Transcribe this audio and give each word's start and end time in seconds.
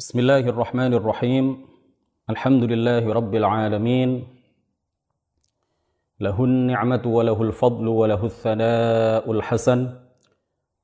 بسم 0.00 0.18
الله 0.18 0.38
الرحمن 0.38 0.94
الرحيم. 0.94 1.44
الحمد 2.30 2.64
لله 2.72 3.12
رب 3.12 3.34
العالمين. 3.34 4.24
له 6.20 6.44
النعمة 6.44 7.02
وله 7.04 7.42
الفضل 7.42 7.88
وله 7.88 8.24
الثناء 8.24 9.32
الحسن. 9.32 9.88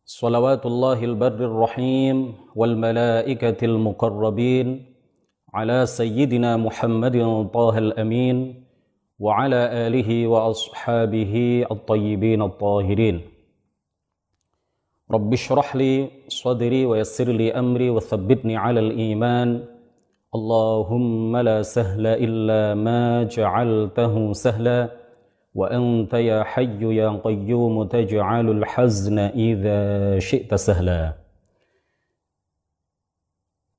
صلوات 0.05 0.67
الله 0.67 1.05
البر 1.05 1.41
الرحيم 1.51 2.35
والملائكة 2.55 3.65
المقربين. 3.65 4.85
على 5.55 5.87
سيدنا 5.87 6.57
محمد 6.57 7.49
طه 7.55 7.79
الأمين. 7.79 8.65
وعلى 9.19 9.61
آله 9.87 10.27
وأصحابه 10.27 11.67
الطيبين 11.71 12.43
الطاهرين. 12.43 13.21
رب 15.11 15.33
اشرح 15.33 15.77
لي 15.77 16.11
صدري 16.29 16.87
ويسر 16.87 17.29
لي 17.29 17.53
أمري 17.53 17.91
وثبتني 17.91 18.57
على 18.57 18.81
الإيمان. 18.81 19.65
اللهم 20.35 21.37
لا 21.37 21.63
سهل 21.63 22.07
إلا 22.07 22.75
ما 22.75 23.23
جعلته 23.23 24.33
سهلا. 24.33 24.91
وأنت 25.55 26.15
يا 26.15 26.43
حي 26.43 26.97
يا 26.97 27.09
قيوم 27.25 27.85
تجعل 27.85 28.51
الحزن 28.51 29.19
إذا 29.19 30.19
شئت 30.19 30.55
سهلا. 30.55 31.13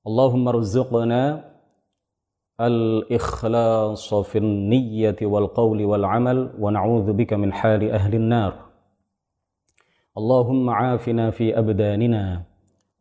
اللهم 0.08 0.48
ارزقنا 0.48 1.52
الإخلاص 2.62 4.14
في 4.14 4.38
النية 4.38 5.16
والقول 5.22 5.86
والعمل. 5.86 6.50
ونعوذ 6.60 7.14
بك 7.14 7.34
من 7.34 7.54
حال 7.54 7.92
أهل 7.92 8.16
النار. 8.16 8.67
اللهم 10.18 10.70
عافنا 10.70 11.30
في 11.30 11.60
أبداننا 11.60 12.42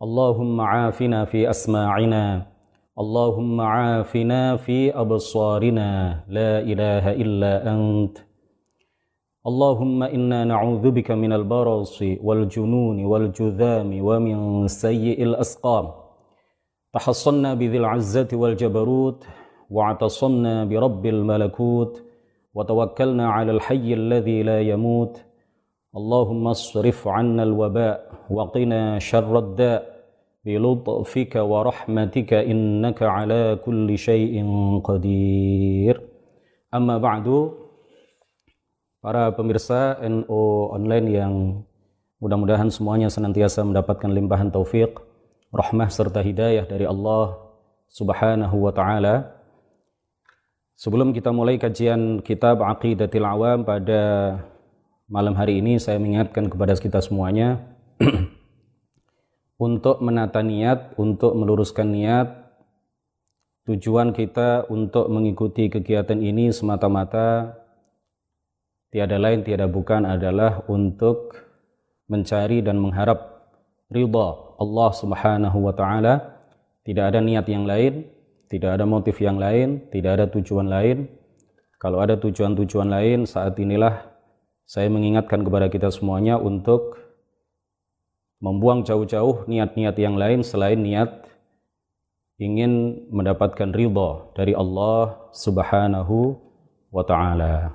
اللهم 0.02 0.60
عافنا 0.60 1.24
في 1.24 1.50
أسماعنا 1.50 2.46
اللهم 2.98 3.60
عافنا 3.60 4.56
في 4.56 5.00
أبصارنا 5.00 6.20
لا 6.28 6.60
إله 6.60 7.12
إلا 7.12 7.52
أنت. 7.72 8.18
اللهم 9.46 10.02
إنا 10.02 10.44
نعوذ 10.44 10.90
بك 10.90 11.10
من 11.10 11.32
البرص 11.32 12.02
والجنون 12.22 13.04
والجذام 13.04 13.90
ومن 14.08 14.68
سيء 14.68 15.22
الأسقام. 15.22 15.86
تحصنا 16.92 17.54
بذي 17.54 17.78
العزة 17.78 18.28
والجبروت 18.32 19.26
واعتصمنا 19.70 20.64
برب 20.64 21.06
الملكوت 21.06 22.02
وتوكلنا 22.54 23.28
على 23.28 23.52
الحي 23.52 23.94
الذي 23.94 24.42
لا 24.42 24.60
يموت 24.60 25.25
اللهم 25.95 26.47
اصرف 26.47 27.07
عنا 27.07 27.43
الوباء 27.43 27.97
وقنا 28.31 28.99
شر 28.99 29.33
الداء 29.39 29.81
بلطفك 30.45 31.33
ورحمتك 31.35 32.31
إنك 32.33 32.99
على 33.03 33.59
كل 33.65 33.97
شيء 33.97 34.33
قدير 34.83 35.95
أما 36.73 36.95
بعد 36.97 37.27
para 39.01 39.33
pemirsa 39.33 39.97
NO 40.05 40.71
online 40.77 41.07
yang 41.09 41.33
mudah-mudahan 42.21 42.69
semuanya 42.69 43.09
senantiasa 43.09 43.65
mendapatkan 43.65 44.13
limpahan 44.13 44.53
taufik, 44.53 44.93
rahmah 45.49 45.89
serta 45.89 46.21
hidayah 46.21 46.69
dari 46.69 46.85
Allah 46.85 47.33
Subhanahu 47.89 48.61
wa 48.61 48.71
taala. 48.71 49.41
Sebelum 50.77 51.17
kita 51.17 51.33
mulai 51.33 51.57
kajian 51.57 52.21
kitab 52.21 52.61
Aqidatil 52.61 53.25
Awam 53.25 53.65
pada 53.65 54.01
malam 55.06 55.38
hari 55.38 55.62
ini 55.62 55.78
saya 55.78 56.02
mengingatkan 56.02 56.50
kepada 56.50 56.74
kita 56.74 56.98
semuanya 56.98 57.62
untuk 59.66 60.02
menata 60.02 60.42
niat, 60.42 60.98
untuk 60.98 61.38
meluruskan 61.38 61.94
niat. 61.94 62.28
Tujuan 63.66 64.14
kita 64.14 64.70
untuk 64.70 65.10
mengikuti 65.10 65.66
kegiatan 65.66 66.22
ini 66.22 66.54
semata-mata 66.54 67.58
tiada 68.94 69.18
lain 69.18 69.42
tiada 69.42 69.66
bukan 69.66 70.06
adalah 70.06 70.62
untuk 70.70 71.34
mencari 72.06 72.62
dan 72.62 72.78
mengharap 72.78 73.50
ridha 73.90 74.28
Allah 74.62 74.90
Subhanahu 74.94 75.58
wa 75.66 75.74
taala. 75.74 76.38
Tidak 76.86 77.02
ada 77.02 77.18
niat 77.18 77.50
yang 77.50 77.66
lain, 77.66 78.06
tidak 78.46 78.78
ada 78.78 78.86
motif 78.86 79.18
yang 79.18 79.42
lain, 79.42 79.90
tidak 79.90 80.22
ada 80.22 80.26
tujuan 80.30 80.70
lain. 80.70 81.10
Kalau 81.82 81.98
ada 81.98 82.14
tujuan-tujuan 82.14 82.86
lain, 82.86 83.26
saat 83.26 83.58
inilah 83.58 84.15
saya 84.66 84.90
mengingatkan 84.90 85.46
kepada 85.46 85.70
kita 85.70 85.94
semuanya 85.94 86.42
untuk 86.42 86.98
membuang 88.42 88.82
jauh-jauh 88.82 89.46
niat-niat 89.46 89.94
yang 89.96 90.18
lain 90.18 90.42
selain 90.42 90.82
niat 90.82 91.24
ingin 92.36 93.06
mendapatkan 93.08 93.72
ridha 93.72 94.28
dari 94.36 94.52
Allah 94.52 95.30
Subhanahu 95.32 96.36
wa 96.92 97.04
taala. 97.06 97.72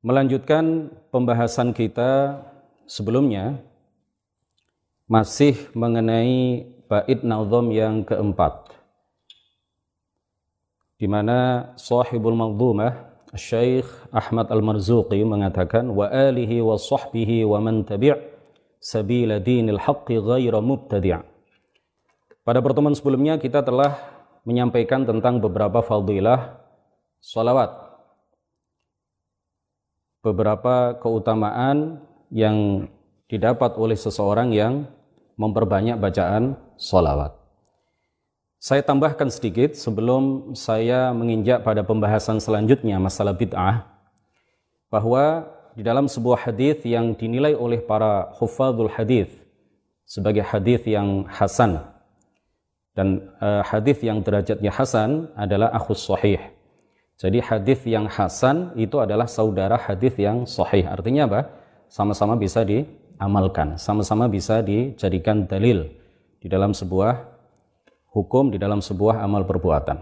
Melanjutkan 0.00 0.94
pembahasan 1.10 1.74
kita 1.74 2.40
sebelumnya 2.86 3.58
masih 5.10 5.58
mengenai 5.74 6.70
bait 6.86 7.20
nazam 7.26 7.74
yang 7.74 8.06
keempat 8.06 8.70
di 10.96 11.04
mana 11.10 11.70
sahibul 11.76 12.32
maghdumah 12.32 13.05
Syekh 13.36 13.86
Ahmad 14.10 14.50
Al-Marzuqi 14.50 15.22
mengatakan 15.22 15.86
wa 15.92 16.10
alihi 16.10 16.58
wa 16.64 16.74
sahbihi 16.80 17.46
wa 17.46 17.62
man 17.62 17.86
tabi' 17.86 18.16
sabila 18.82 19.38
dinil 19.38 19.78
haqqi 19.78 20.18
ghaira 20.18 20.58
mubtadi'. 20.58 21.22
Pada 22.42 22.58
pertemuan 22.64 22.96
sebelumnya 22.96 23.38
kita 23.38 23.62
telah 23.62 23.94
menyampaikan 24.42 25.06
tentang 25.06 25.38
beberapa 25.38 25.82
fadilah 25.84 26.58
salawat. 27.22 27.70
Beberapa 30.22 30.98
keutamaan 30.98 32.02
yang 32.34 32.90
didapat 33.30 33.78
oleh 33.78 33.94
seseorang 33.94 34.50
yang 34.50 34.86
memperbanyak 35.38 35.98
bacaan 35.98 36.58
salawat. 36.78 37.45
Saya 38.56 38.80
tambahkan 38.80 39.28
sedikit 39.28 39.76
sebelum 39.76 40.56
saya 40.56 41.12
menginjak 41.12 41.60
pada 41.60 41.84
pembahasan 41.84 42.40
selanjutnya 42.40 42.96
masalah 42.96 43.36
bid'ah 43.36 43.84
bahwa 44.88 45.44
di 45.76 45.84
dalam 45.84 46.08
sebuah 46.08 46.48
hadis 46.48 46.80
yang 46.88 47.12
dinilai 47.12 47.52
oleh 47.52 47.84
para 47.84 48.32
hufadzul 48.40 48.88
hadis 48.88 49.28
sebagai 50.08 50.40
hadis 50.40 50.80
yang 50.88 51.28
hasan 51.28 51.84
dan 52.96 53.28
uh, 53.44 53.60
hadis 53.60 54.00
yang 54.00 54.24
derajatnya 54.24 54.72
hasan 54.72 55.28
adalah 55.36 55.68
akhus 55.76 56.08
sahih. 56.08 56.40
Jadi 57.20 57.44
hadis 57.44 57.84
yang 57.84 58.08
hasan 58.08 58.72
itu 58.72 58.96
adalah 58.96 59.28
saudara 59.28 59.76
hadis 59.76 60.16
yang 60.16 60.48
sahih. 60.48 60.88
Artinya 60.88 61.28
apa? 61.28 61.40
Sama-sama 61.92 62.40
bisa 62.40 62.64
diamalkan, 62.64 63.76
sama-sama 63.76 64.32
bisa 64.32 64.64
dijadikan 64.64 65.44
dalil 65.44 65.92
di 66.40 66.48
dalam 66.48 66.72
sebuah 66.72 67.35
hukum 68.16 68.48
di 68.48 68.56
dalam 68.56 68.80
sebuah 68.80 69.20
amal 69.20 69.44
perbuatan. 69.44 70.00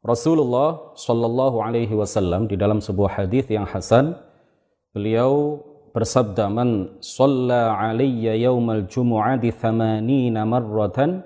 Rasulullah 0.00 0.96
Shallallahu 0.96 1.60
Alaihi 1.60 1.92
Wasallam 1.92 2.48
di 2.48 2.56
dalam 2.56 2.80
sebuah 2.80 3.20
hadis 3.20 3.44
yang 3.52 3.68
hasan, 3.68 4.16
beliau 4.96 5.60
bersabda 5.92 6.48
man 6.48 6.96
shalla 7.04 7.76
alayya 7.76 8.32
yaumal 8.48 8.88
jumu'ati 8.88 9.52
thamanina 9.52 10.48
marratan 10.48 11.20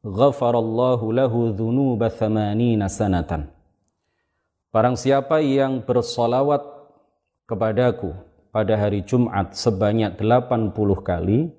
ghafarallahu 0.00 1.12
lahu 1.12 1.52
dhunuba 1.52 2.08
thamanina 2.08 2.88
sanatan. 2.88 3.52
Barang 4.72 4.96
siapa 4.96 5.44
yang 5.44 5.84
bersolawat 5.84 6.64
kepadaku 7.44 8.16
pada 8.54 8.78
hari 8.78 9.02
Jumat 9.02 9.52
sebanyak 9.52 10.14
80 10.16 10.72
kali, 11.02 11.50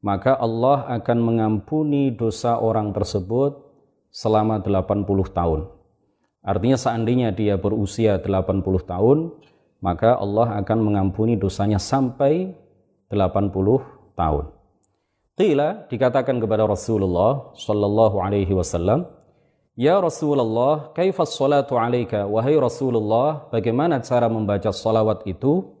maka 0.00 0.36
Allah 0.36 0.88
akan 1.00 1.18
mengampuni 1.20 2.12
dosa 2.12 2.56
orang 2.56 2.92
tersebut 2.96 3.56
selama 4.08 4.64
80 4.64 5.06
tahun. 5.30 5.60
Artinya 6.40 6.76
seandainya 6.80 7.28
dia 7.36 7.60
berusia 7.60 8.16
80 8.16 8.64
tahun, 8.88 9.18
maka 9.84 10.16
Allah 10.16 10.56
akan 10.64 10.78
mengampuni 10.80 11.36
dosanya 11.36 11.76
sampai 11.76 12.56
80 13.12 14.16
tahun. 14.16 14.44
Qila 15.36 15.88
dikatakan 15.88 16.36
kepada 16.36 16.64
Rasulullah 16.68 17.52
sallallahu 17.56 18.20
alaihi 18.20 18.52
wasallam, 18.56 19.08
"Ya 19.76 20.00
Rasulullah, 20.00 20.92
kaifa 20.96 21.24
salatu 21.28 21.76
alaika?" 21.80 22.24
Wahai 22.28 22.56
Rasulullah, 22.56 23.48
bagaimana 23.52 24.00
cara 24.04 24.28
membaca 24.28 24.72
salawat 24.72 25.24
itu? 25.28 25.76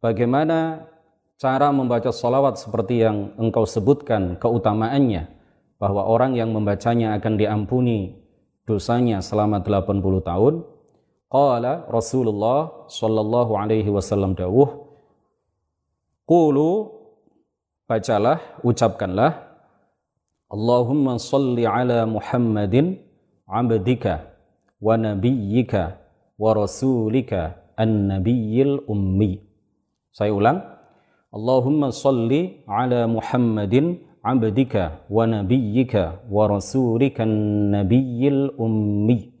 Bagaimana 0.00 0.88
cara 1.38 1.70
membaca 1.70 2.10
salawat 2.10 2.58
seperti 2.58 3.06
yang 3.06 3.32
engkau 3.38 3.62
sebutkan 3.62 4.36
keutamaannya 4.42 5.30
bahwa 5.78 6.04
orang 6.04 6.34
yang 6.34 6.50
membacanya 6.50 7.14
akan 7.14 7.38
diampuni 7.38 8.18
dosanya 8.66 9.22
selama 9.22 9.62
80 9.62 10.02
tahun? 10.26 10.54
Qala 11.30 11.86
Rasulullah 11.86 12.90
sallallahu 12.90 13.52
alaihi 13.54 13.88
wasallam 13.88 14.34
dawuh, 14.34 14.90
"Qulu 16.26 16.98
bacalah, 17.86 18.60
ucapkanlah 18.66 19.48
Allahumma 20.48 21.20
salli 21.20 21.68
ala 21.68 22.08
Muhammadin 22.08 22.96
abdika 23.44 24.32
wa 24.80 24.96
nabiyyika 24.96 26.00
wa 26.40 26.56
rasulika 26.56 27.60
an-nabiyyil 27.76 28.88
ummi. 28.88 29.44
Saya 30.08 30.32
ulang. 30.32 30.77
Allahumma 31.28 31.92
salli 31.92 32.64
ala 32.64 33.04
Muhammadin 33.04 34.00
abdika 34.24 35.04
wa 35.12 35.28
nabiyyika 35.28 36.24
wa 36.24 36.48
rasulika 36.48 37.28
an-nabiyyil 37.28 38.56
ummi 38.56 39.32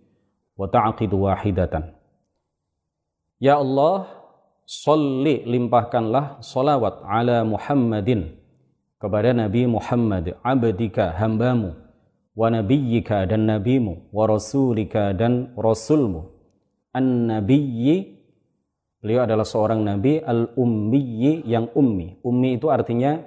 wa 0.56 0.68
ta'qid 0.68 1.08
wahidatan. 1.08 1.96
Ya 3.40 3.56
Allah, 3.56 4.04
salli 4.68 5.48
limpahkanlah 5.48 6.44
salawat 6.44 7.00
ala 7.08 7.40
Muhammadin 7.48 8.36
kepada 9.00 9.32
Nabi 9.32 9.64
Muhammad 9.64 10.36
abdika 10.44 11.16
hambamu 11.16 11.72
wa 12.36 12.46
nabiyyika 12.52 13.24
dan 13.24 13.48
nabimu 13.48 14.12
wa 14.12 14.28
rasulika 14.28 15.16
dan 15.16 15.56
rasulmu 15.56 16.34
an 16.92 17.32
nabiyyi 17.32 18.17
beliau 18.98 19.26
adalah 19.26 19.46
seorang 19.46 19.82
nabi 19.82 20.22
al 20.22 20.54
ummi 20.54 21.42
yang 21.46 21.70
ummi 21.74 22.22
ummi 22.22 22.58
itu 22.58 22.66
artinya 22.70 23.18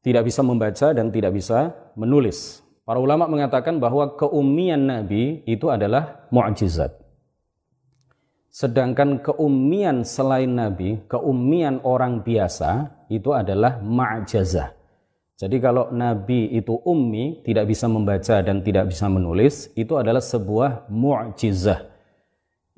tidak 0.00 0.28
bisa 0.28 0.40
membaca 0.44 0.92
dan 0.94 1.12
tidak 1.12 1.34
bisa 1.34 1.74
menulis 1.94 2.62
para 2.86 3.00
ulama 3.00 3.26
mengatakan 3.26 3.76
bahwa 3.80 4.16
keummian 4.16 4.86
nabi 4.86 5.44
itu 5.44 5.68
adalah 5.68 6.28
mu'jizat 6.32 7.06
Sedangkan 8.56 9.20
keummian 9.20 10.00
selain 10.00 10.48
Nabi, 10.48 11.04
keummian 11.12 11.84
orang 11.84 12.24
biasa 12.24 13.04
itu 13.12 13.36
adalah 13.36 13.84
ma'jazah. 13.84 14.72
Jadi 15.36 15.60
kalau 15.60 15.92
Nabi 15.92 16.56
itu 16.56 16.72
ummi, 16.88 17.44
tidak 17.44 17.68
bisa 17.68 17.84
membaca 17.84 18.40
dan 18.40 18.64
tidak 18.64 18.88
bisa 18.88 19.12
menulis, 19.12 19.68
itu 19.76 20.00
adalah 20.00 20.24
sebuah 20.24 20.88
mu'jizah. 20.88 21.84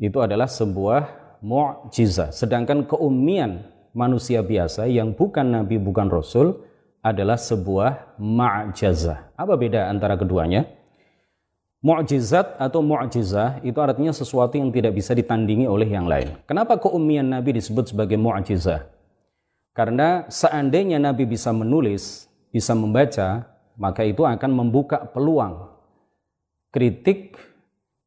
Itu 0.03 0.19
adalah 0.19 0.51
sebuah 0.51 1.18
mu'jizah. 1.45 2.35
Sedangkan 2.35 2.87
keummian 2.87 3.67
manusia 3.97 4.45
biasa 4.45 4.87
yang 4.87 5.15
bukan 5.15 5.49
Nabi, 5.51 5.81
bukan 5.81 6.11
Rasul, 6.11 6.59
adalah 7.03 7.39
sebuah 7.39 8.19
ma'jazah. 8.19 9.33
Apa 9.39 9.55
beda 9.55 9.89
antara 9.89 10.19
keduanya? 10.19 10.67
Mu'jizat 11.79 12.59
atau 12.59 12.83
mu'jizah 12.83 13.63
itu 13.63 13.79
artinya 13.79 14.11
sesuatu 14.11 14.59
yang 14.59 14.75
tidak 14.75 14.99
bisa 14.99 15.15
ditandingi 15.15 15.71
oleh 15.71 15.87
yang 15.87 16.11
lain. 16.11 16.35
Kenapa 16.45 16.75
keummian 16.75 17.31
Nabi 17.31 17.55
disebut 17.55 17.95
sebagai 17.95 18.19
mu'jizah? 18.19 18.91
Karena 19.79 20.27
seandainya 20.27 20.99
Nabi 20.99 21.23
bisa 21.23 21.55
menulis, 21.55 22.27
bisa 22.51 22.75
membaca, 22.75 23.47
maka 23.79 24.03
itu 24.03 24.27
akan 24.27 24.51
membuka 24.51 25.07
peluang 25.07 25.71
kritik 26.75 27.39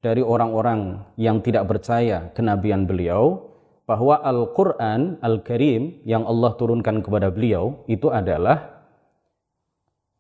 dari 0.02 0.26
orang-orang 0.26 1.02
yang 1.16 1.40
tidak 1.46 1.70
percaya 1.70 2.34
kenabian 2.34 2.90
beliau 2.90 3.54
bahwa 3.86 4.18
Al-Quran 4.22 5.22
Al-Karim 5.22 6.02
yang 6.04 6.26
Allah 6.26 6.58
turunkan 6.58 7.06
kepada 7.06 7.30
beliau 7.30 7.86
itu 7.86 8.10
adalah 8.10 8.82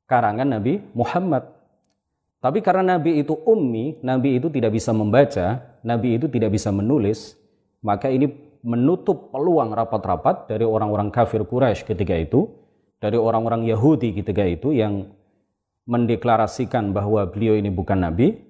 karangan 0.05 0.47
Nabi 0.47 0.81
Muhammad 0.93 1.61
tapi 2.41 2.57
karena 2.65 2.97
Nabi 2.97 3.21
itu 3.21 3.37
ummi, 3.45 4.01
Nabi 4.01 4.41
itu 4.41 4.49
tidak 4.49 4.73
bisa 4.73 4.89
membaca, 4.89 5.61
Nabi 5.85 6.17
itu 6.17 6.25
tidak 6.25 6.57
bisa 6.57 6.73
menulis, 6.73 7.37
maka 7.85 8.09
ini 8.09 8.33
menutup 8.65 9.29
peluang 9.29 9.69
rapat-rapat 9.77 10.49
dari 10.49 10.65
orang-orang 10.65 11.13
kafir 11.13 11.45
Quraisy 11.45 11.85
ketika 11.85 12.17
itu, 12.17 12.49
dari 12.97 13.13
orang-orang 13.13 13.69
Yahudi 13.69 14.17
ketika 14.17 14.41
itu 14.41 14.73
yang 14.73 15.13
mendeklarasikan 15.85 16.89
bahwa 16.97 17.29
beliau 17.29 17.53
ini 17.53 17.69
bukan 17.69 18.09
Nabi. 18.09 18.41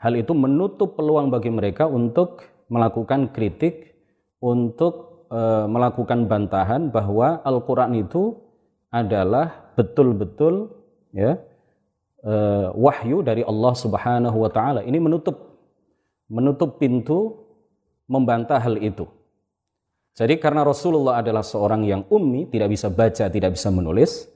Hal 0.00 0.16
itu 0.16 0.32
menutup 0.32 0.96
peluang 0.96 1.28
bagi 1.28 1.52
mereka 1.52 1.84
untuk 1.84 2.40
melakukan 2.72 3.36
kritik, 3.36 3.92
untuk 4.40 5.28
e, 5.28 5.40
melakukan 5.68 6.24
bantahan 6.24 6.88
bahwa 6.88 7.44
Al-Quran 7.44 8.00
itu 8.00 8.32
adalah 8.88 9.70
betul-betul 9.76 10.72
ya 11.14 11.38
uh, 12.26 12.74
wahyu 12.74 13.22
dari 13.24 13.46
Allah 13.46 13.74
Subhanahu 13.74 14.36
wa 14.36 14.50
taala. 14.50 14.80
Ini 14.84 14.98
menutup 14.98 15.56
menutup 16.30 16.78
pintu 16.82 17.46
membantah 18.10 18.58
hal 18.58 18.78
itu. 18.82 19.06
Jadi 20.18 20.42
karena 20.42 20.66
Rasulullah 20.66 21.22
adalah 21.22 21.46
seorang 21.46 21.86
yang 21.86 22.02
ummi, 22.10 22.50
tidak 22.50 22.74
bisa 22.74 22.90
baca, 22.90 23.30
tidak 23.30 23.54
bisa 23.54 23.70
menulis, 23.70 24.26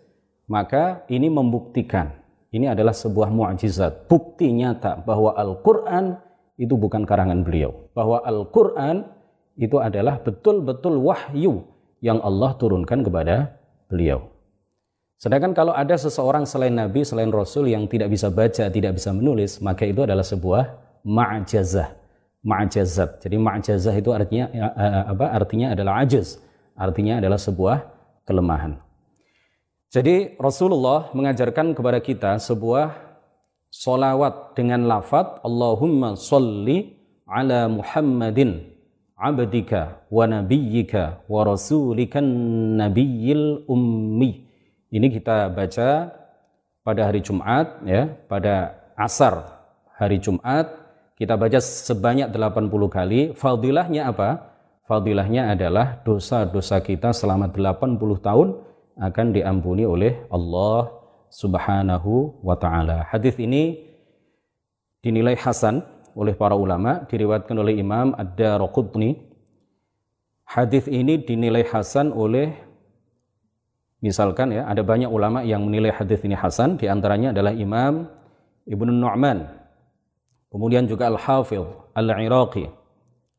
maka 0.47 1.03
ini 1.11 1.27
membuktikan 1.27 2.15
ini 2.55 2.71
adalah 2.71 2.95
sebuah 2.95 3.35
mukjizat, 3.35 4.07
bukti 4.07 4.55
nyata 4.55 5.03
bahwa 5.03 5.35
Al-Qur'an 5.35 6.23
itu 6.55 6.79
bukan 6.79 7.03
karangan 7.03 7.43
beliau, 7.43 7.91
bahwa 7.99 8.23
Al-Qur'an 8.23 9.11
itu 9.59 9.83
adalah 9.83 10.23
betul-betul 10.23 11.03
wahyu 11.03 11.67
yang 11.99 12.23
Allah 12.23 12.55
turunkan 12.55 13.03
kepada 13.03 13.59
beliau. 13.91 14.31
Sedangkan 15.19 15.51
kalau 15.51 15.75
ada 15.75 15.99
seseorang 15.99 16.47
selain 16.47 16.75
Nabi, 16.79 17.03
selain 17.03 17.35
Rasul 17.35 17.75
yang 17.75 17.91
tidak 17.91 18.15
bisa 18.15 18.31
baca, 18.31 18.71
tidak 18.71 19.03
bisa 19.03 19.11
menulis, 19.11 19.59
maka 19.59 19.83
itu 19.83 20.07
adalah 20.07 20.23
sebuah 20.23 20.79
ma'jazah. 21.03 21.91
Ma'jazat. 22.45 23.25
Jadi 23.25 23.35
ma'jazah 23.41 23.95
itu 23.99 24.13
artinya 24.13 24.47
ya, 24.53 24.69
eh, 24.79 25.03
apa? 25.11 25.27
Artinya 25.33 25.73
adalah 25.73 26.05
ajaz. 26.05 26.39
Artinya 26.77 27.19
adalah 27.19 27.41
sebuah 27.41 27.77
kelemahan. 28.29 28.77
Jadi 29.95 30.35
Rasulullah 30.43 31.15
mengajarkan 31.15 31.71
kepada 31.71 32.03
kita 32.03 32.43
sebuah 32.43 32.99
solawat 33.71 34.59
dengan 34.59 34.91
lafat 34.91 35.39
Allahumma 35.47 36.19
salli 36.19 36.99
ala 37.31 37.71
Muhammadin 37.71 38.75
abdika 39.15 40.03
wa 40.11 40.27
nabiyyika 40.27 41.23
wa 41.31 41.47
rasulikan 41.47 42.27
nabiyyil 42.75 43.71
ummi 43.71 44.51
ini 44.91 45.07
kita 45.15 45.47
baca 45.55 46.11
pada 46.83 47.03
hari 47.07 47.23
Jumat 47.23 47.87
ya, 47.87 48.11
pada 48.27 48.75
asar 48.99 49.63
hari 49.95 50.19
Jumat 50.19 50.75
kita 51.15 51.39
baca 51.39 51.63
sebanyak 51.63 52.35
80 52.35 52.67
kali. 52.91 53.21
Fadilahnya 53.39 54.11
apa? 54.11 54.59
Fadilahnya 54.91 55.55
adalah 55.55 56.03
dosa-dosa 56.03 56.83
kita 56.83 57.15
selama 57.15 57.47
80 57.47 57.99
tahun 58.19 58.74
akan 58.99 59.35
diampuni 59.35 59.83
oleh 59.87 60.27
Allah 60.31 60.91
Subhanahu 61.31 62.43
wa 62.43 62.55
taala. 62.55 63.07
Hadis 63.11 63.35
ini 63.43 63.83
dinilai 65.03 65.35
hasan 65.35 65.83
oleh 66.15 66.35
para 66.39 66.55
ulama, 66.55 67.03
diriwayatkan 67.11 67.59
oleh 67.59 67.75
Imam 67.75 68.15
Ad-Darqutni. 68.15 69.35
Hadis 70.47 70.87
ini 70.87 71.19
dinilai 71.19 71.67
hasan 71.67 72.15
oleh 72.15 72.55
Misalkan 74.05 74.53
ya, 74.53 74.69
ada 74.69 74.85
banyak 74.85 75.09
ulama 75.09 75.41
yang 75.41 75.65
menilai 75.65 75.89
hadis 75.89 76.21
ini 76.29 76.37
hasan, 76.37 76.77
di 76.77 76.93
antaranya 76.93 77.33
adalah 77.33 77.57
Imam 77.57 78.05
Ibnu 78.69 78.93
Nu'man. 78.93 79.49
Kemudian 80.53 80.85
juga 80.85 81.09
Al-Hafidh 81.09 81.65
Al-Iraqi. 81.97 82.69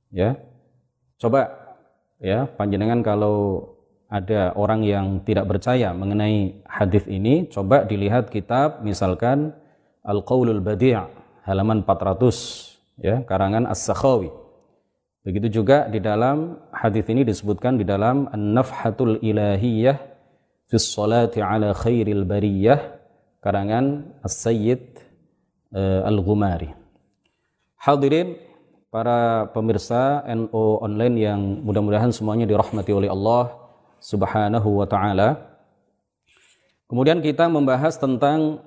Ya. 0.10 0.42
Coba 1.22 1.54
ya, 2.18 2.50
panjenengan 2.50 3.06
kalau 3.06 3.75
ada 4.16 4.56
orang 4.56 4.88
yang 4.88 5.20
tidak 5.28 5.52
percaya 5.52 5.92
mengenai 5.92 6.64
hadis 6.64 7.04
ini, 7.12 7.52
coba 7.52 7.84
dilihat 7.84 8.32
kitab 8.32 8.80
misalkan 8.80 9.52
Al-Qaulul 10.08 10.64
Badi' 10.64 10.96
halaman 11.44 11.84
400 11.84 13.04
ya, 13.04 13.28
karangan 13.28 13.68
As-Sakhawi. 13.68 14.32
Begitu 15.28 15.60
juga 15.60 15.92
di 15.92 16.00
dalam 16.00 16.64
hadis 16.72 17.04
ini 17.12 17.28
disebutkan 17.28 17.76
di 17.76 17.84
dalam 17.84 18.32
An-Nafhatul 18.32 19.20
Ilahiyah 19.20 19.98
fi 20.72 20.76
salati 20.80 21.44
ala 21.44 21.76
khairil 21.76 22.24
bariyah 22.24 22.80
karangan 23.44 24.16
As-Sayyid 24.24 24.96
uh, 25.76 26.08
Al-Ghumari. 26.08 26.72
Hadirin 27.84 28.40
para 28.88 29.52
pemirsa 29.52 30.24
NO 30.30 30.80
online 30.80 31.16
yang 31.20 31.42
mudah-mudahan 31.68 32.16
semuanya 32.16 32.48
dirahmati 32.48 32.96
oleh 32.96 33.12
Allah 33.12 33.65
Subhanahu 34.00 34.82
wa 34.82 34.88
taala. 34.88 35.58
Kemudian 36.86 37.20
kita 37.20 37.50
membahas 37.50 37.98
tentang 37.98 38.62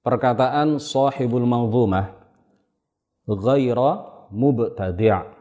perkataan 0.00 0.80
sahibul 0.80 1.44
manzumah 1.44 2.14
ghaira 3.26 4.06
mubtadi'. 4.30 5.34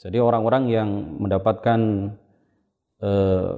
Jadi 0.00 0.16
orang-orang 0.16 0.64
yang 0.72 0.88
mendapatkan 1.20 1.80
eh, 3.04 3.52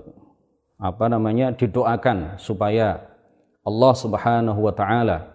apa 0.83 1.05
namanya 1.07 1.55
didoakan 1.55 2.37
supaya 2.43 2.99
Allah 3.63 3.93
Subhanahu 3.95 4.61
wa 4.67 4.75
taala 4.75 5.33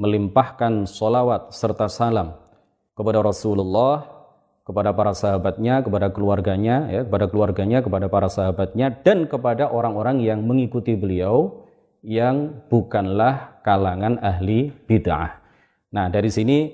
melimpahkan 0.00 0.88
solawat 0.88 1.52
serta 1.52 1.92
salam 1.92 2.32
kepada 2.96 3.20
Rasulullah, 3.20 4.19
kepada 4.70 4.94
para 4.94 5.10
sahabatnya, 5.10 5.82
kepada 5.82 6.14
keluarganya, 6.14 6.86
ya, 6.86 7.02
kepada 7.02 7.26
keluarganya, 7.26 7.82
kepada 7.82 8.06
para 8.06 8.30
sahabatnya, 8.30 8.94
dan 9.02 9.26
kepada 9.26 9.66
orang-orang 9.66 10.22
yang 10.22 10.46
mengikuti 10.46 10.94
beliau 10.94 11.66
yang 12.06 12.62
bukanlah 12.70 13.58
kalangan 13.66 14.22
ahli 14.22 14.70
bid'ah. 14.86 15.42
Nah, 15.90 16.06
dari 16.06 16.30
sini 16.30 16.70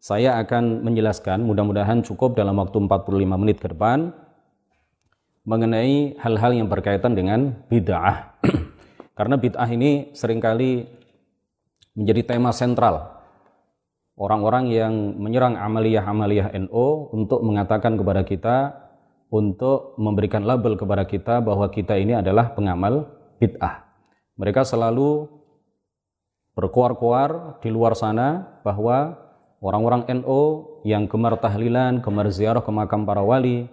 saya 0.00 0.40
akan 0.40 0.88
menjelaskan, 0.88 1.44
mudah-mudahan 1.44 2.00
cukup 2.00 2.32
dalam 2.32 2.56
waktu 2.56 2.80
45 2.80 3.36
menit 3.36 3.60
ke 3.60 3.68
depan, 3.76 4.16
mengenai 5.44 6.16
hal-hal 6.24 6.56
yang 6.56 6.72
berkaitan 6.72 7.12
dengan 7.12 7.52
bid'ah. 7.68 8.40
Karena 9.20 9.36
bid'ah 9.36 9.68
ini 9.68 10.16
sering 10.16 10.40
kali 10.40 10.88
menjadi 11.92 12.34
tema 12.34 12.56
sentral 12.56 13.13
orang-orang 14.14 14.70
yang 14.70 14.94
menyerang 15.18 15.58
amaliyah-amaliyah 15.58 16.54
NO 16.66 17.10
untuk 17.10 17.42
mengatakan 17.42 17.98
kepada 17.98 18.22
kita 18.22 18.56
untuk 19.34 19.98
memberikan 19.98 20.46
label 20.46 20.78
kepada 20.78 21.02
kita 21.02 21.42
bahwa 21.42 21.66
kita 21.66 21.98
ini 21.98 22.14
adalah 22.14 22.54
pengamal 22.54 23.10
bid'ah. 23.42 23.82
Mereka 24.38 24.62
selalu 24.62 25.26
berkuar-kuar 26.54 27.58
di 27.58 27.74
luar 27.74 27.98
sana 27.98 28.60
bahwa 28.62 29.18
orang-orang 29.58 30.06
NO 30.22 30.42
yang 30.86 31.10
gemar 31.10 31.34
tahlilan, 31.42 31.98
gemar 31.98 32.30
ziarah 32.30 32.62
ke 32.62 32.70
makam 32.70 33.02
para 33.02 33.26
wali, 33.26 33.66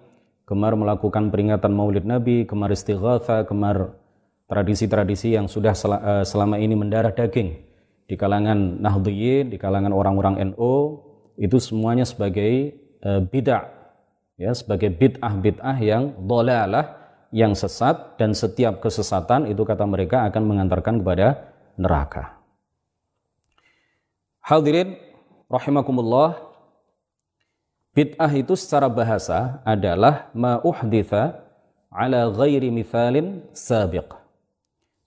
gemar 0.49 0.73
melakukan 0.73 1.29
peringatan 1.29 1.69
maulid 1.69 2.09
Nabi, 2.09 2.49
gemar 2.49 2.73
istighatha, 2.73 3.45
gemar 3.45 3.93
tradisi-tradisi 4.49 5.37
yang 5.37 5.45
sudah 5.45 5.77
eh, 5.77 6.25
selama 6.25 6.57
ini 6.57 6.73
mendarah 6.73 7.13
daging 7.13 7.70
di 8.11 8.19
kalangan 8.19 8.83
Nahdliyin, 8.83 9.47
di 9.47 9.55
kalangan 9.55 9.95
orang-orang 9.95 10.51
NU 10.51 10.99
itu 11.39 11.55
semuanya 11.63 12.03
sebagai 12.03 12.75
uh, 13.07 13.23
bid'ah 13.23 13.71
ya 14.35 14.51
sebagai 14.51 14.91
bid'ah-bid'ah 14.91 15.79
yang 15.79 16.11
dhalalah 16.27 16.99
yang 17.31 17.55
sesat 17.55 18.19
dan 18.19 18.35
setiap 18.35 18.83
kesesatan 18.83 19.47
itu 19.47 19.63
kata 19.63 19.87
mereka 19.87 20.27
akan 20.27 20.43
mengantarkan 20.43 20.99
kepada 20.99 21.55
neraka. 21.79 22.35
Hadirin 24.43 24.99
rahimakumullah 25.47 26.35
bid'ah 27.95 28.31
itu 28.35 28.59
secara 28.59 28.91
bahasa 28.91 29.63
adalah 29.63 30.27
ma 30.35 30.59
uhditha 30.59 31.47
ala 31.87 32.27
ghairi 32.27 32.67
mithalin 32.67 33.47
sabiq 33.55 34.19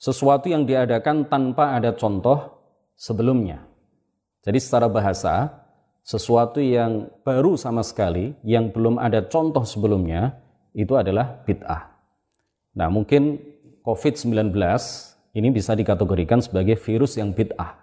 sesuatu 0.01 0.49
yang 0.49 0.65
diadakan 0.65 1.29
tanpa 1.29 1.77
ada 1.77 1.93
contoh 1.97 2.55
sebelumnya. 2.95 3.67
Jadi 4.45 4.59
secara 4.61 4.87
bahasa, 4.91 5.65
sesuatu 6.05 6.61
yang 6.61 7.09
baru 7.25 7.57
sama 7.57 7.81
sekali, 7.81 8.37
yang 8.45 8.69
belum 8.69 9.01
ada 9.01 9.25
contoh 9.25 9.65
sebelumnya, 9.65 10.37
itu 10.77 10.93
adalah 10.99 11.41
bid'ah. 11.49 11.89
Nah 12.77 12.91
mungkin 12.91 13.41
COVID-19 13.87 14.53
ini 15.35 15.49
bisa 15.49 15.73
dikategorikan 15.73 16.45
sebagai 16.45 16.77
virus 16.77 17.17
yang 17.17 17.33
bid'ah. 17.33 17.81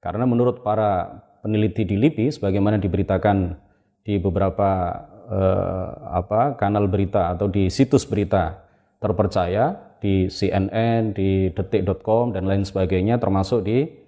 Karena 0.00 0.24
menurut 0.24 0.64
para 0.64 1.20
peneliti 1.44 1.84
di 1.84 2.00
LIPI, 2.00 2.40
sebagaimana 2.40 2.80
diberitakan 2.80 3.56
di 4.00 4.16
beberapa 4.16 4.96
eh, 5.28 5.88
apa 6.16 6.56
kanal 6.56 6.88
berita 6.88 7.36
atau 7.36 7.44
di 7.46 7.68
situs 7.68 8.08
berita 8.08 8.64
terpercaya, 9.00 9.96
di 10.00 10.32
CNN, 10.32 11.12
di 11.12 11.52
detik.com 11.52 12.32
dan 12.32 12.48
lain 12.48 12.64
sebagainya 12.64 13.20
termasuk 13.20 13.68
di 13.68 13.99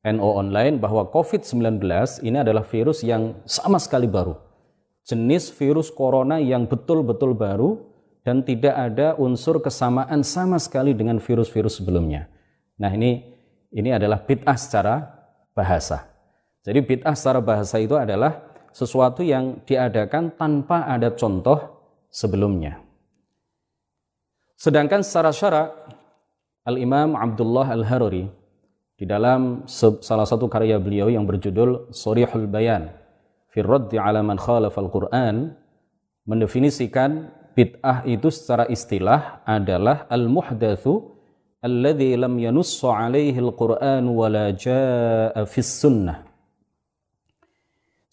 NO 0.00 0.28
online 0.32 0.80
bahwa 0.80 1.04
COVID-19 1.12 1.84
ini 2.24 2.36
adalah 2.40 2.64
virus 2.64 3.04
yang 3.04 3.36
sama 3.44 3.76
sekali 3.76 4.08
baru. 4.08 4.32
Jenis 5.04 5.52
virus 5.52 5.92
corona 5.92 6.40
yang 6.40 6.64
betul-betul 6.64 7.36
baru 7.36 7.76
dan 8.24 8.40
tidak 8.44 8.72
ada 8.72 9.16
unsur 9.20 9.60
kesamaan 9.60 10.24
sama 10.24 10.56
sekali 10.56 10.96
dengan 10.96 11.20
virus-virus 11.20 11.80
sebelumnya. 11.80 12.28
Nah, 12.80 12.88
ini 12.92 13.20
ini 13.76 13.92
adalah 13.92 14.24
bid'ah 14.24 14.56
secara 14.56 15.04
bahasa. 15.52 16.08
Jadi 16.64 16.80
bid'ah 16.80 17.12
secara 17.12 17.40
bahasa 17.44 17.76
itu 17.76 17.96
adalah 17.96 18.50
sesuatu 18.72 19.20
yang 19.20 19.60
diadakan 19.68 20.32
tanpa 20.36 20.88
ada 20.88 21.12
contoh 21.12 21.58
sebelumnya. 22.08 22.80
Sedangkan 24.56 25.00
secara 25.00 25.32
syarak 25.32 25.68
Al-Imam 26.68 27.16
Abdullah 27.16 27.72
Al-Haruri 27.72 28.39
di 29.00 29.08
dalam 29.08 29.64
salah 29.64 30.28
satu 30.28 30.44
karya 30.44 30.76
beliau 30.76 31.08
yang 31.08 31.24
berjudul 31.24 31.88
Sorihul 31.88 32.44
Bayan 32.44 32.92
fi 33.48 33.64
raddi 33.64 33.96
ala 33.96 34.20
man 34.20 34.36
khalafal 34.36 34.92
Qur'an 34.92 35.56
mendefinisikan 36.28 37.32
bid'ah 37.56 38.04
itu 38.04 38.28
secara 38.28 38.68
istilah 38.68 39.40
adalah 39.48 40.04
al-muhdatsu 40.12 41.16
alladhi 41.64 42.12
lam 42.12 42.36
yanussu 42.36 42.92
alaihi 42.92 43.40
al-Qur'an 43.40 44.04
wa 44.04 44.28
la 44.28 44.52
jaa 44.52 45.48
fis 45.48 45.80
sunnah. 45.80 46.20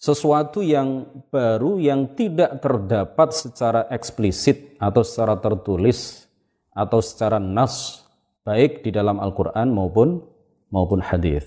Sesuatu 0.00 0.64
yang 0.64 1.04
baru 1.28 1.76
yang 1.76 2.16
tidak 2.16 2.64
terdapat 2.64 3.36
secara 3.36 3.92
eksplisit 3.92 4.80
atau 4.80 5.04
secara 5.04 5.36
tertulis 5.36 6.24
atau 6.72 7.04
secara 7.04 7.36
nas 7.36 8.06
baik 8.46 8.86
di 8.86 8.94
dalam 8.94 9.18
Al-Qur'an 9.20 9.68
maupun 9.68 10.37
maupun 10.68 11.00
hadis. 11.00 11.44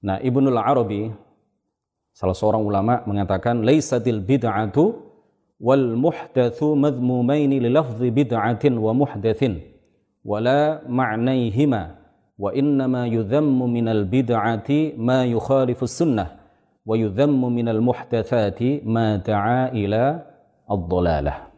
Nah, 0.00 0.16
Ibnul 0.20 0.56
Arabi 0.56 1.12
salah 2.16 2.36
seorang 2.36 2.64
ulama 2.64 3.04
mengatakan 3.04 3.62
laisatil 3.64 4.20
bid'atu 4.20 4.96
wal 5.60 5.96
muhdatsu 5.96 6.72
madhmumaini 6.76 7.60
li 7.60 7.68
lafzi 7.68 8.08
bid'atin 8.08 8.80
wa 8.80 8.96
muhdatsin 8.96 9.60
wala 10.24 10.84
ma'naihima 10.88 12.00
wa 12.40 12.48
innama 12.56 13.04
yudhammu 13.04 13.68
minal 13.68 14.08
bid'ati 14.08 14.96
ma 14.96 15.28
yukhalifu 15.28 15.84
sunnah 15.84 16.40
wa 16.84 16.96
yudhammu 16.96 17.52
minal 17.52 17.84
muhdatsati 17.84 18.80
ma 18.88 19.20
ila 19.76 20.02
ad-dhalalah 20.64 21.52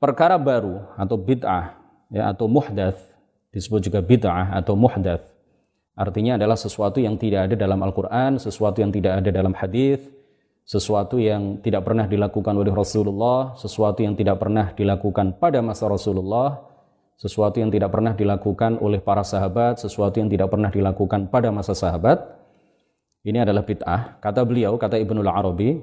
perkara 0.00 0.40
baru 0.40 0.80
atau 0.96 1.16
bid'ah 1.20 1.76
ya 2.08 2.32
atau 2.32 2.48
muhdats 2.48 3.00
disebut 3.52 3.92
juga 3.92 4.00
bid'ah 4.00 4.56
atau 4.56 4.72
muhdats 4.72 5.37
artinya 5.98 6.38
adalah 6.38 6.54
sesuatu 6.54 7.02
yang 7.02 7.18
tidak 7.18 7.50
ada 7.50 7.56
dalam 7.58 7.82
Al-Qur'an, 7.82 8.38
sesuatu 8.38 8.78
yang 8.78 8.94
tidak 8.94 9.18
ada 9.18 9.30
dalam 9.34 9.50
hadis, 9.58 9.98
sesuatu 10.62 11.18
yang 11.18 11.58
tidak 11.64 11.82
pernah 11.82 12.06
dilakukan 12.06 12.54
oleh 12.54 12.70
Rasulullah, 12.70 13.58
sesuatu 13.58 14.06
yang 14.06 14.14
tidak 14.14 14.38
pernah 14.38 14.70
dilakukan 14.76 15.40
pada 15.42 15.64
masa 15.64 15.88
Rasulullah, 15.88 16.60
sesuatu 17.16 17.58
yang 17.58 17.72
tidak 17.72 17.88
pernah 17.88 18.12
dilakukan 18.12 18.78
oleh 18.78 19.02
para 19.02 19.26
sahabat, 19.26 19.80
sesuatu 19.80 20.20
yang 20.22 20.30
tidak 20.30 20.52
pernah 20.52 20.70
dilakukan 20.70 21.32
pada 21.32 21.48
masa 21.50 21.74
sahabat. 21.74 22.20
Ini 23.24 23.48
adalah 23.48 23.64
bid'ah. 23.64 24.22
Kata 24.22 24.44
beliau, 24.44 24.76
kata 24.76 25.00
Ibnul 25.00 25.26
Arabi, 25.26 25.82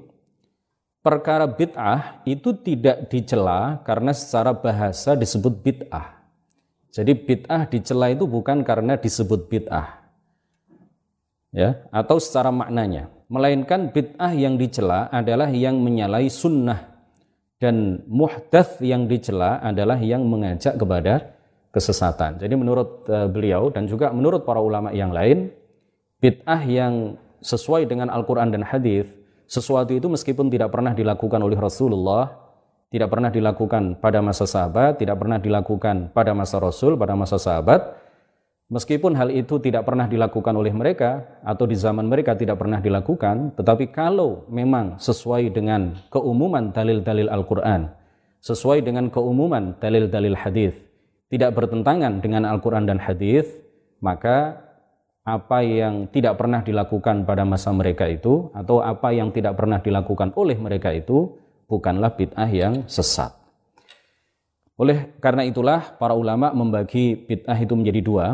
perkara 1.02 1.50
bid'ah 1.50 2.22
itu 2.30 2.54
tidak 2.62 3.10
dicela 3.10 3.82
karena 3.84 4.14
secara 4.14 4.54
bahasa 4.54 5.18
disebut 5.18 5.66
bid'ah. 5.66 6.16
Jadi 6.94 7.12
bid'ah 7.12 7.68
dicela 7.68 8.14
itu 8.14 8.30
bukan 8.30 8.62
karena 8.62 9.02
disebut 9.02 9.52
bid'ah. 9.52 10.05
Ya, 11.56 11.88
atau 11.88 12.20
secara 12.20 12.52
maknanya, 12.52 13.08
melainkan 13.32 13.88
bid'ah 13.88 14.36
yang 14.36 14.60
dicela 14.60 15.08
adalah 15.08 15.48
yang 15.48 15.80
menyalahi 15.80 16.28
sunnah 16.28 16.84
dan 17.64 18.04
muhdath 18.12 18.84
yang 18.84 19.08
dicela 19.08 19.64
adalah 19.64 19.96
yang 19.96 20.28
mengajak 20.28 20.76
kepada 20.76 21.32
kesesatan. 21.72 22.44
Jadi 22.44 22.54
menurut 22.60 23.08
uh, 23.08 23.32
beliau 23.32 23.72
dan 23.72 23.88
juga 23.88 24.12
menurut 24.12 24.44
para 24.44 24.60
ulama 24.60 24.92
yang 24.92 25.16
lain, 25.16 25.48
bid'ah 26.20 26.60
yang 26.68 27.16
sesuai 27.40 27.88
dengan 27.88 28.12
Al-Qur'an 28.12 28.52
dan 28.52 28.60
hadis 28.60 29.08
sesuatu 29.48 29.96
itu 29.96 30.12
meskipun 30.12 30.52
tidak 30.52 30.76
pernah 30.76 30.92
dilakukan 30.92 31.40
oleh 31.40 31.56
Rasulullah, 31.56 32.36
tidak 32.92 33.16
pernah 33.16 33.32
dilakukan 33.32 34.04
pada 34.04 34.20
masa 34.20 34.44
sahabat, 34.44 35.00
tidak 35.00 35.16
pernah 35.24 35.40
dilakukan 35.40 36.12
pada 36.12 36.36
masa 36.36 36.60
Rasul, 36.60 37.00
pada 37.00 37.16
masa 37.16 37.40
sahabat, 37.40 38.05
meskipun 38.70 39.14
hal 39.14 39.30
itu 39.30 39.62
tidak 39.62 39.86
pernah 39.86 40.10
dilakukan 40.10 40.54
oleh 40.58 40.74
mereka 40.74 41.42
atau 41.46 41.66
di 41.70 41.78
zaman 41.78 42.10
mereka 42.10 42.34
tidak 42.34 42.62
pernah 42.62 42.82
dilakukan, 42.82 43.54
tetapi 43.58 43.94
kalau 43.94 44.46
memang 44.50 44.98
sesuai 44.98 45.54
dengan 45.54 45.98
keumuman 46.10 46.74
dalil-dalil 46.74 47.30
Al-Qur'an, 47.30 47.94
sesuai 48.46 48.86
dengan 48.86 49.10
keumuman 49.10 49.78
dalil-dalil 49.82 50.38
hadis, 50.38 50.74
tidak 51.30 51.58
bertentangan 51.58 52.22
dengan 52.22 52.46
Al-Quran 52.46 52.86
dan 52.86 53.02
hadis, 53.02 53.50
maka 53.98 54.62
apa 55.26 55.66
yang 55.66 56.06
tidak 56.14 56.38
pernah 56.38 56.62
dilakukan 56.62 57.26
pada 57.26 57.42
masa 57.42 57.74
mereka 57.74 58.06
itu 58.06 58.54
atau 58.54 58.86
apa 58.86 59.10
yang 59.10 59.34
tidak 59.34 59.58
pernah 59.58 59.82
dilakukan 59.82 60.30
oleh 60.38 60.54
mereka 60.54 60.94
itu 60.94 61.34
bukanlah 61.66 62.14
bid'ah 62.14 62.46
yang 62.46 62.86
sesat. 62.86 63.34
Oleh 64.78 65.18
karena 65.18 65.42
itulah 65.48 65.98
para 65.98 66.14
ulama 66.14 66.54
membagi 66.54 67.18
bid'ah 67.18 67.58
itu 67.58 67.74
menjadi 67.74 68.02
dua, 68.06 68.26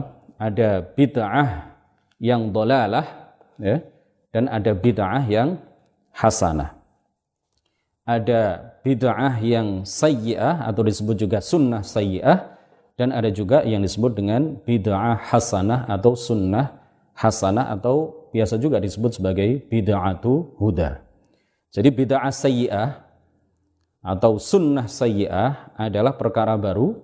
ada 0.41 0.81
bid'ah 0.81 1.77
yang 2.17 2.49
dolalah 2.49 3.37
ya, 3.61 3.77
dan 4.33 4.49
ada 4.49 4.73
bid'ah 4.73 5.21
yang 5.29 5.61
hasanah. 6.17 6.73
Ada 8.01 8.73
bid'ah 8.81 9.37
yang 9.45 9.85
sayyi'ah 9.85 10.65
atau 10.65 10.81
disebut 10.81 11.21
juga 11.21 11.37
sunnah 11.37 11.85
sayyi'ah 11.85 12.57
dan 12.97 13.13
ada 13.13 13.29
juga 13.29 13.61
yang 13.61 13.85
disebut 13.85 14.17
dengan 14.17 14.57
bid'ah 14.65 15.21
hasanah 15.29 15.85
atau 15.85 16.17
sunnah 16.17 16.81
hasanah 17.13 17.69
atau 17.77 18.25
biasa 18.33 18.57
juga 18.57 18.81
disebut 18.81 19.21
sebagai 19.21 19.61
bid'atu 19.69 20.57
huda. 20.57 21.05
Jadi 21.69 21.89
bid'ah 21.93 22.33
sayyi'ah 22.33 22.89
atau 24.01 24.41
sunnah 24.41 24.89
sayyi'ah 24.89 25.77
adalah 25.77 26.17
perkara 26.17 26.57
baru. 26.57 26.97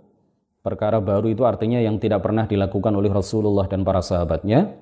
Perkara 0.67 0.99
baru 0.99 1.31
itu 1.31 1.47
artinya 1.47 1.79
yang 1.79 1.95
tidak 1.95 2.27
pernah 2.27 2.43
dilakukan 2.43 2.91
oleh 2.91 3.07
Rasulullah 3.07 3.71
dan 3.71 3.87
para 3.87 4.03
sahabatnya 4.03 4.75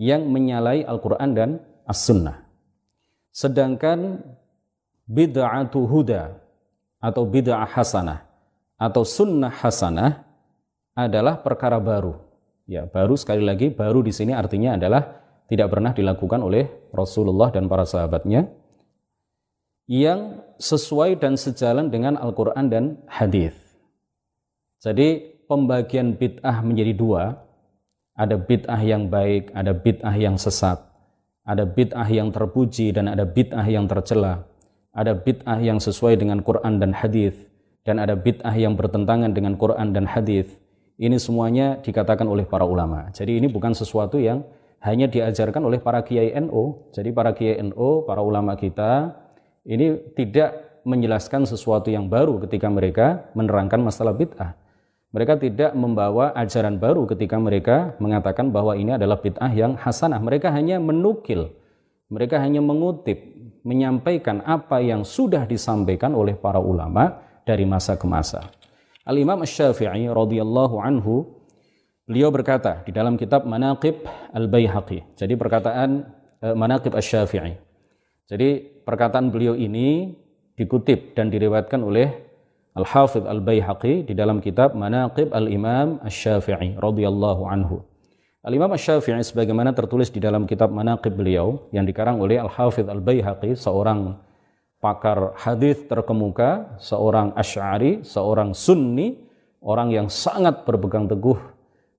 yang 0.00 0.24
menyalai 0.32 0.80
Al-Quran 0.88 1.36
dan 1.36 1.50
As-Sunnah. 1.84 2.40
Sedangkan 3.36 4.24
bid'atu 5.04 5.84
huda 5.84 6.40
atau 7.04 7.28
bid'ah 7.28 7.68
hasanah 7.68 8.24
atau 8.80 9.04
sunnah 9.04 9.52
hasanah 9.52 10.24
adalah 10.96 11.44
perkara 11.44 11.76
baru 11.76 12.26
Ya, 12.66 12.82
baru 12.82 13.14
sekali 13.14 13.46
lagi 13.46 13.70
baru 13.70 14.02
di 14.02 14.10
sini 14.10 14.34
artinya 14.34 14.74
adalah 14.74 15.22
tidak 15.46 15.70
pernah 15.70 15.94
dilakukan 15.94 16.42
oleh 16.42 16.66
Rasulullah 16.90 17.54
dan 17.54 17.70
para 17.70 17.86
sahabatnya 17.86 18.50
yang 19.86 20.42
sesuai 20.58 21.22
dan 21.22 21.38
sejalan 21.38 21.94
dengan 21.94 22.18
Al-Quran 22.18 22.66
dan 22.66 22.84
hadis. 23.06 23.65
Jadi 24.86 25.34
pembagian 25.50 26.14
bid'ah 26.14 26.62
menjadi 26.62 26.94
dua, 26.94 27.34
ada 28.14 28.38
bid'ah 28.38 28.78
yang 28.86 29.10
baik, 29.10 29.50
ada 29.50 29.74
bid'ah 29.74 30.14
yang 30.14 30.38
sesat, 30.38 30.78
ada 31.42 31.66
bid'ah 31.66 32.06
yang 32.06 32.30
terpuji 32.30 32.94
dan 32.94 33.10
ada 33.10 33.26
bid'ah 33.26 33.66
yang 33.66 33.90
tercela, 33.90 34.46
ada 34.94 35.18
bid'ah 35.18 35.58
yang 35.58 35.82
sesuai 35.82 36.22
dengan 36.22 36.38
Quran 36.38 36.78
dan 36.78 36.94
hadis, 36.94 37.34
dan 37.82 37.98
ada 37.98 38.14
bid'ah 38.14 38.54
yang 38.54 38.78
bertentangan 38.78 39.34
dengan 39.34 39.58
Quran 39.58 39.90
dan 39.90 40.06
hadis 40.06 40.54
ini 40.96 41.20
semuanya 41.20 41.76
dikatakan 41.84 42.24
oleh 42.24 42.48
para 42.48 42.64
ulama. 42.64 43.12
Jadi 43.12 43.36
ini 43.36 43.52
bukan 43.52 43.76
sesuatu 43.76 44.16
yang 44.16 44.48
hanya 44.80 45.04
diajarkan 45.04 45.60
oleh 45.60 45.76
para 45.76 46.00
kiai 46.00 46.32
NU. 46.40 46.88
Jadi 46.96 47.12
para 47.12 47.36
kiai 47.36 47.60
NU, 47.60 48.08
para 48.08 48.24
ulama 48.24 48.56
kita 48.56 49.12
ini 49.68 50.00
tidak 50.16 50.80
menjelaskan 50.88 51.44
sesuatu 51.44 51.92
yang 51.92 52.08
baru 52.08 52.40
ketika 52.48 52.72
mereka 52.72 53.28
menerangkan 53.36 53.84
masalah 53.84 54.16
bid'ah. 54.16 54.56
Mereka 55.16 55.40
tidak 55.40 55.72
membawa 55.72 56.36
ajaran 56.36 56.76
baru 56.76 57.08
ketika 57.08 57.40
mereka 57.40 57.96
mengatakan 57.96 58.52
bahwa 58.52 58.76
ini 58.76 59.00
adalah 59.00 59.16
bid'ah 59.16 59.48
yang 59.48 59.72
hasanah. 59.72 60.20
Mereka 60.20 60.52
hanya 60.52 60.76
menukil, 60.76 61.56
mereka 62.12 62.36
hanya 62.36 62.60
mengutip, 62.60 63.16
menyampaikan 63.64 64.44
apa 64.44 64.84
yang 64.84 65.08
sudah 65.08 65.48
disampaikan 65.48 66.12
oleh 66.12 66.36
para 66.36 66.60
ulama 66.60 67.16
dari 67.48 67.64
masa 67.64 67.96
ke 67.96 68.04
masa. 68.04 68.52
Al-Imam 69.08 69.40
Asy-Syafi'i 69.40 70.04
radhiyallahu 70.04 70.84
anhu 70.84 71.24
beliau 72.04 72.28
berkata 72.28 72.84
di 72.84 72.92
dalam 72.92 73.16
kitab 73.16 73.48
Manaqib 73.48 74.04
Al-Baihaqi. 74.36 75.16
Jadi 75.16 75.32
perkataan 75.32 76.12
uh, 76.44 76.52
Manaqib 76.52 76.92
Asy-Syafi'i. 76.92 77.56
Jadi 78.28 78.84
perkataan 78.84 79.32
beliau 79.32 79.56
ini 79.56 80.12
dikutip 80.60 81.16
dan 81.16 81.32
diriwayatkan 81.32 81.80
oleh 81.80 82.25
Al-Hafidh 82.76 83.24
Al-Baihaqi 83.24 84.04
di 84.04 84.12
dalam 84.12 84.44
kitab 84.44 84.76
Manaqib 84.76 85.32
Al-Imam 85.32 85.96
Asy-Syafi'i 86.04 86.76
radhiyallahu 86.76 87.48
anhu. 87.48 87.80
Al-Imam 88.44 88.68
Asy-Syafi'i 88.76 89.24
sebagaimana 89.24 89.72
tertulis 89.72 90.12
di 90.12 90.20
dalam 90.20 90.44
kitab 90.44 90.68
Manaqib 90.68 91.16
beliau 91.16 91.72
yang 91.72 91.88
dikarang 91.88 92.20
oleh 92.20 92.36
Al-Hafidh 92.36 92.84
Al-Baihaqi 92.92 93.56
seorang 93.56 94.20
pakar 94.76 95.32
hadis 95.40 95.88
terkemuka, 95.88 96.76
seorang 96.76 97.32
Asy'ari, 97.32 98.04
seorang 98.04 98.52
Sunni, 98.52 99.24
orang 99.64 99.88
yang 99.90 100.06
sangat 100.12 100.68
berpegang 100.68 101.08
teguh 101.08 101.40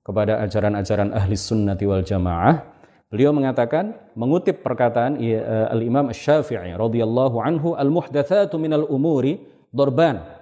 kepada 0.05 0.39
ajaran-ajaran 0.45 1.11
ahli 1.11 1.35
sunnati 1.35 1.83
wal 1.83 2.05
jamaah. 2.05 2.63
Beliau 3.09 3.33
mengatakan, 3.33 3.97
mengutip 4.13 4.61
perkataan 4.61 5.17
uh, 5.19 5.73
Al-Imam 5.73 6.13
Syafi'i 6.13 6.75
radhiyallahu 6.77 7.41
anhu, 7.41 7.73
al-muhdatsatu 7.73 8.61
minal 8.61 8.85
umuri 8.87 9.41
dorban. 9.73 10.36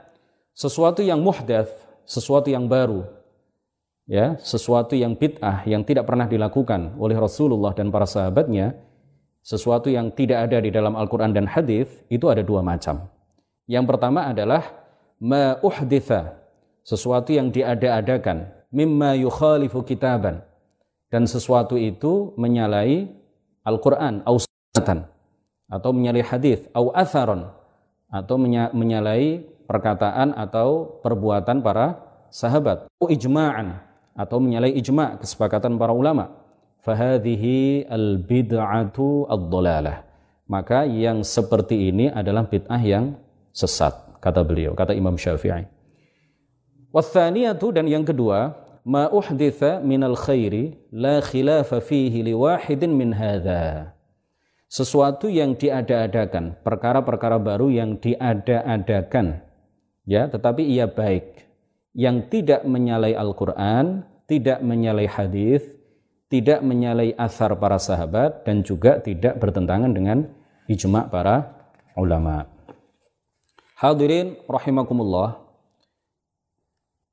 Sesuatu 0.56 1.04
yang 1.04 1.20
muhdats, 1.20 1.68
sesuatu 2.08 2.48
yang 2.48 2.64
baru, 2.72 3.04
ya, 4.08 4.40
sesuatu 4.40 4.96
yang 4.96 5.12
bid'ah 5.12 5.68
yang 5.68 5.84
tidak 5.84 6.08
pernah 6.08 6.32
dilakukan 6.32 6.96
oleh 6.96 7.20
Rasulullah 7.20 7.76
dan 7.76 7.92
para 7.92 8.08
sahabatnya, 8.08 8.72
sesuatu 9.44 9.92
yang 9.92 10.16
tidak 10.16 10.48
ada 10.48 10.64
di 10.64 10.72
dalam 10.72 10.96
Al-Quran 10.96 11.36
dan 11.36 11.44
hadis 11.44 11.92
itu 12.08 12.32
ada 12.32 12.40
dua 12.40 12.64
macam. 12.64 13.04
Yang 13.68 13.84
pertama 13.84 14.32
adalah 14.32 14.64
ma'uhditha, 15.20 16.40
sesuatu 16.88 17.36
yang 17.36 17.52
diada-adakan, 17.52 18.48
mimma 18.72 19.20
yukhalifu 19.20 19.84
kitaban, 19.84 20.40
dan 21.12 21.28
sesuatu 21.28 21.76
itu 21.76 22.32
menyalai 22.40 23.12
Al-Quran, 23.68 24.24
au 24.24 24.40
atau 25.68 25.92
menyalai 25.92 26.24
hadis, 26.24 26.64
au 26.72 26.96
atharon, 26.96 27.52
atau 28.08 28.40
menyalai 28.72 29.52
perkataan 29.66 30.34
atau 30.38 31.02
perbuatan 31.02 31.60
para 31.60 32.00
sahabat, 32.32 32.88
ijma'an, 33.02 33.82
atau 34.16 34.40
menyalai 34.40 34.72
ijma' 34.80 35.20
kesepakatan 35.20 35.76
para 35.76 35.92
ulama 35.92 36.32
fahadhihi 36.86 37.90
al-bid'atu 37.90 39.26
ad-dhalalah. 39.28 40.06
Maka 40.46 40.86
yang 40.86 41.26
seperti 41.26 41.90
ini 41.90 42.14
adalah 42.14 42.46
bid'ah 42.46 42.78
yang 42.80 43.18
sesat, 43.50 44.22
kata 44.22 44.46
beliau, 44.46 44.78
kata 44.78 44.94
Imam 44.94 45.18
Syafi'i. 45.18 45.66
Wathaniyatu 46.94 47.74
dan 47.76 47.90
yang 47.90 48.06
kedua, 48.06 48.54
ma 48.86 49.10
uhditha 49.10 49.82
minal 49.82 50.14
khairi 50.14 50.78
la 50.94 51.20
khilafa 51.20 51.82
fihi 51.82 52.22
liwahidin 52.22 52.94
min 52.94 53.12
hadha. 53.18 53.92
Sesuatu 54.70 55.28
yang 55.28 55.58
diada-adakan, 55.58 56.62
perkara-perkara 56.62 57.42
baru 57.42 57.74
yang 57.74 57.98
diada-adakan, 57.98 59.42
ya, 60.06 60.30
tetapi 60.30 60.64
ia 60.64 60.88
baik, 60.88 61.46
yang 61.98 62.30
tidak 62.30 62.64
menyalai 62.64 63.18
Al-Quran, 63.18 64.06
tidak 64.30 64.62
menyalai 64.62 65.10
hadis, 65.10 65.66
tidak 66.30 66.66
menyalai 66.66 67.14
asar 67.16 67.54
para 67.58 67.78
sahabat 67.78 68.46
dan 68.46 68.66
juga 68.66 68.98
tidak 69.02 69.38
bertentangan 69.38 69.94
dengan 69.94 70.26
ijma 70.66 71.08
para 71.10 71.54
ulama. 71.94 72.50
Hadirin 73.78 74.40
rahimakumullah. 74.48 75.44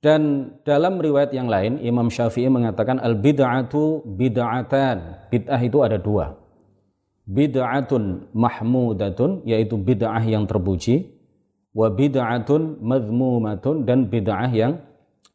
Dan 0.03 0.51
dalam 0.67 0.99
riwayat 0.99 1.31
yang 1.31 1.47
lain 1.47 1.79
Imam 1.79 2.11
Syafi'i 2.11 2.51
mengatakan 2.51 2.99
al 2.99 3.15
bid'atu 3.15 4.03
bid'atan. 4.03 5.31
Bid'ah 5.31 5.61
itu 5.63 5.79
ada 5.87 5.95
dua. 5.95 6.35
Bid'atun 7.23 8.27
mahmudatun 8.35 9.47
yaitu 9.47 9.79
bid'ah 9.79 10.27
yang 10.27 10.43
terpuji 10.51 11.22
wa 11.73 11.89
bid'atun 11.89 12.81
madhmumatun 12.81 13.89
dan 13.89 14.09
bid'ah 14.09 14.53
yang 14.53 14.81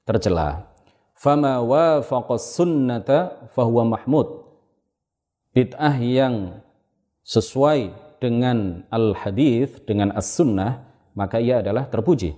tercela. 0.06 0.70
Fama 1.18 1.60
wafaqas 1.66 2.54
sunnata 2.54 3.50
fahuwa 3.58 3.98
mahmud. 3.98 4.46
Bid'ah 5.52 5.98
yang 5.98 6.62
sesuai 7.26 7.90
dengan 8.22 8.86
al 8.94 9.18
hadis 9.18 9.82
dengan 9.90 10.14
as 10.14 10.30
sunnah 10.30 10.86
maka 11.18 11.42
ia 11.42 11.66
adalah 11.66 11.90
terpuji. 11.90 12.38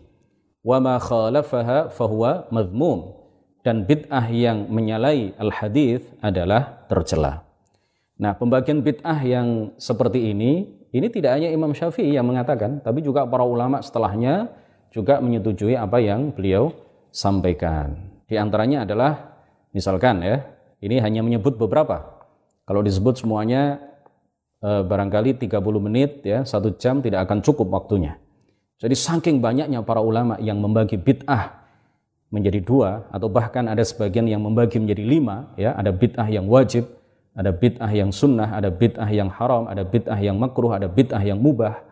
Wa 0.63 0.79
ma 0.79 0.95
khalafaha 0.95 1.91
fahuwa 1.91 2.47
madhmum. 2.55 3.19
Dan 3.59 3.83
bid'ah 3.83 4.31
yang 4.31 4.71
menyalai 4.71 5.35
al 5.35 5.51
hadis 5.51 5.99
adalah 6.23 6.87
tercela. 6.87 7.43
Nah 8.15 8.31
pembagian 8.39 8.79
bid'ah 8.79 9.19
yang 9.27 9.75
seperti 9.75 10.31
ini 10.31 10.78
ini 10.93 11.07
tidak 11.09 11.37
hanya 11.37 11.49
Imam 11.53 11.73
Syafi'i 11.73 12.13
yang 12.13 12.25
mengatakan 12.25 12.81
tapi 12.81 13.05
juga 13.05 13.25
para 13.25 13.45
ulama 13.45 13.81
setelahnya 13.81 14.49
juga 14.89 15.21
menyetujui 15.21 15.77
apa 15.77 16.01
yang 16.01 16.33
beliau 16.33 16.73
sampaikan 17.13 18.09
di 18.29 18.37
antaranya 18.37 18.85
adalah 18.85 19.41
misalkan 19.73 20.21
ya, 20.21 20.45
ini 20.85 21.01
hanya 21.01 21.25
menyebut 21.25 21.57
beberapa. 21.57 22.21
Kalau 22.69 22.85
disebut 22.85 23.17
semuanya 23.17 23.81
e, 24.61 24.85
barangkali 24.85 25.41
30 25.41 25.57
menit 25.81 26.21
ya, 26.21 26.45
satu 26.45 26.77
jam 26.77 27.01
tidak 27.01 27.25
akan 27.25 27.41
cukup 27.41 27.73
waktunya. 27.73 28.21
Jadi 28.77 28.93
saking 28.93 29.41
banyaknya 29.41 29.81
para 29.81 29.99
ulama 29.99 30.37
yang 30.37 30.61
membagi 30.61 31.01
bid'ah 31.01 31.57
menjadi 32.29 32.61
dua 32.61 33.09
atau 33.09 33.25
bahkan 33.25 33.65
ada 33.65 33.81
sebagian 33.81 34.29
yang 34.29 34.45
membagi 34.45 34.77
menjadi 34.77 35.01
lima 35.01 35.49
ya 35.57 35.73
ada 35.73 35.89
bid'ah 35.89 36.29
yang 36.29 36.45
wajib 36.45 36.85
ada 37.37 37.51
bid'ah 37.53 37.91
yang 37.93 38.09
sunnah 38.09 38.49
ada 38.57 38.69
bid'ah 38.73 39.09
yang 39.09 39.29
haram 39.29 39.69
ada 39.69 39.85
bid'ah 39.85 40.17
yang 40.17 40.37
makruh 40.37 40.73
ada 40.73 40.89
bid'ah 40.89 41.21
yang 41.21 41.39
mubah. 41.39 41.85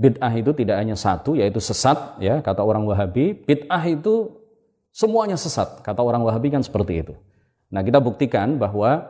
Bid'ah 0.00 0.32
itu 0.32 0.56
tidak 0.56 0.80
hanya 0.80 0.96
satu 0.96 1.36
yaitu 1.36 1.60
sesat 1.60 2.16
ya 2.22 2.40
kata 2.40 2.64
orang 2.64 2.86
Wahabi. 2.86 3.36
Bid'ah 3.36 3.82
itu 3.84 4.32
semuanya 4.94 5.36
sesat 5.36 5.84
kata 5.84 6.00
orang 6.00 6.24
Wahabi 6.24 6.48
kan 6.54 6.62
seperti 6.64 7.04
itu. 7.04 7.14
Nah 7.68 7.82
kita 7.82 7.98
buktikan 8.00 8.56
bahwa 8.56 9.04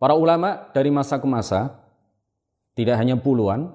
para 0.00 0.14
ulama 0.14 0.70
dari 0.72 0.88
masa 0.88 1.20
ke 1.20 1.26
masa 1.28 1.76
tidak 2.78 2.96
hanya 2.96 3.18
puluhan 3.18 3.74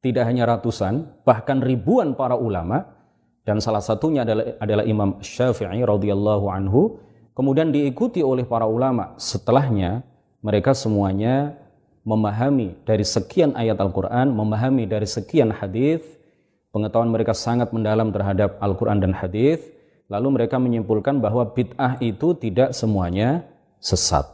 tidak 0.00 0.24
hanya 0.28 0.48
ratusan 0.48 1.08
bahkan 1.24 1.60
ribuan 1.60 2.16
para 2.16 2.36
ulama 2.36 3.00
dan 3.44 3.58
salah 3.58 3.80
satunya 3.80 4.22
adalah, 4.22 4.56
adalah 4.60 4.84
Imam 4.84 5.18
Syafi'i 5.20 5.80
radhiyallahu 5.80 6.46
anhu 6.52 7.00
kemudian 7.40 7.72
diikuti 7.72 8.20
oleh 8.20 8.44
para 8.44 8.68
ulama 8.68 9.16
setelahnya 9.16 10.04
mereka 10.44 10.76
semuanya 10.76 11.56
memahami 12.04 12.76
dari 12.84 13.00
sekian 13.00 13.56
ayat 13.56 13.80
Al-Qur'an, 13.80 14.28
memahami 14.28 14.84
dari 14.84 15.08
sekian 15.08 15.48
hadis, 15.48 16.04
pengetahuan 16.68 17.08
mereka 17.08 17.32
sangat 17.32 17.72
mendalam 17.72 18.12
terhadap 18.12 18.60
Al-Qur'an 18.60 19.00
dan 19.00 19.16
hadis, 19.16 19.60
lalu 20.12 20.36
mereka 20.36 20.60
menyimpulkan 20.60 21.16
bahwa 21.16 21.48
bid'ah 21.48 21.96
itu 22.04 22.36
tidak 22.36 22.76
semuanya 22.76 23.48
sesat. 23.80 24.28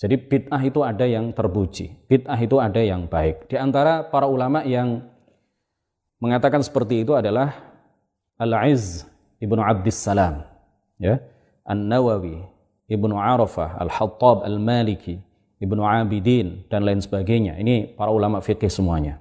Jadi 0.00 0.16
bid'ah 0.16 0.64
itu 0.64 0.80
ada 0.80 1.04
yang 1.04 1.36
terpuji, 1.36 1.92
bid'ah 2.08 2.40
itu 2.40 2.56
ada 2.56 2.80
yang 2.80 3.04
baik. 3.04 3.52
Di 3.52 3.60
antara 3.60 4.00
para 4.00 4.24
ulama 4.24 4.64
yang 4.64 5.04
mengatakan 6.24 6.64
seperti 6.64 7.04
itu 7.04 7.12
adalah 7.12 7.52
Al-Izz 8.40 9.04
Ibnu 9.40 9.60
Abdissalam 9.60 10.44
ya 11.00 11.20
An-Nawawi 11.66 12.42
Ibnu 12.90 13.14
Arafah 13.14 13.78
Al-Hattab 13.78 14.42
Al-Maliki 14.42 15.20
Ibnu 15.60 15.84
Abidin 15.84 16.64
dan 16.72 16.84
lain 16.84 16.98
sebagainya 16.98 17.60
ini 17.60 17.90
para 17.92 18.08
ulama 18.10 18.40
fikih 18.40 18.68
semuanya 18.72 19.20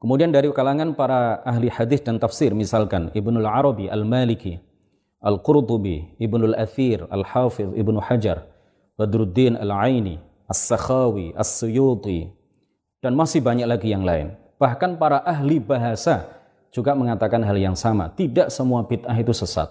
kemudian 0.00 0.30
dari 0.30 0.48
kalangan 0.52 0.92
para 0.92 1.40
ahli 1.44 1.72
hadis 1.72 2.00
dan 2.04 2.20
tafsir 2.20 2.52
misalkan 2.52 3.08
Ibnu 3.12 3.40
Al-Arabi 3.40 3.88
Al-Maliki 3.88 4.60
Al-Qurtubi 5.20 6.16
Ibnu 6.20 6.54
Al-Athir 6.54 7.08
Al-Hafiz 7.08 7.68
Ibnu 7.72 7.98
Hajar 8.00 8.46
Badruddin 8.96 9.56
Al-Aini 9.56 10.20
As-Sakhawi 10.48 11.36
As-Suyuti 11.36 12.28
dan 13.00 13.16
masih 13.16 13.40
banyak 13.40 13.64
lagi 13.64 13.88
yang 13.92 14.04
lain 14.04 14.36
bahkan 14.60 14.96
para 15.00 15.24
ahli 15.24 15.56
bahasa 15.56 16.40
juga 16.70 16.94
mengatakan 16.94 17.42
hal 17.42 17.58
yang 17.58 17.76
sama. 17.76 18.10
Tidak 18.14 18.48
semua 18.48 18.86
bid'ah 18.86 19.14
itu 19.18 19.34
sesat. 19.34 19.68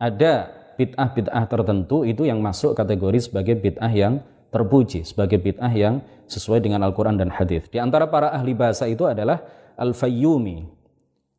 Ada 0.00 0.48
bid'ah-bid'ah 0.78 1.44
tertentu 1.50 2.06
itu 2.06 2.22
yang 2.22 2.38
masuk 2.38 2.78
kategori 2.78 3.26
sebagai 3.26 3.58
bid'ah 3.58 3.90
yang 3.90 4.22
terpuji, 4.54 5.02
sebagai 5.02 5.42
bid'ah 5.42 5.74
yang 5.74 6.00
sesuai 6.30 6.62
dengan 6.62 6.86
Al-Quran 6.86 7.18
dan 7.18 7.34
Hadis. 7.34 7.66
Di 7.66 7.82
antara 7.82 8.06
para 8.06 8.30
ahli 8.30 8.54
bahasa 8.54 8.86
itu 8.86 9.02
adalah 9.04 9.42
Al-Fayyumi, 9.74 10.64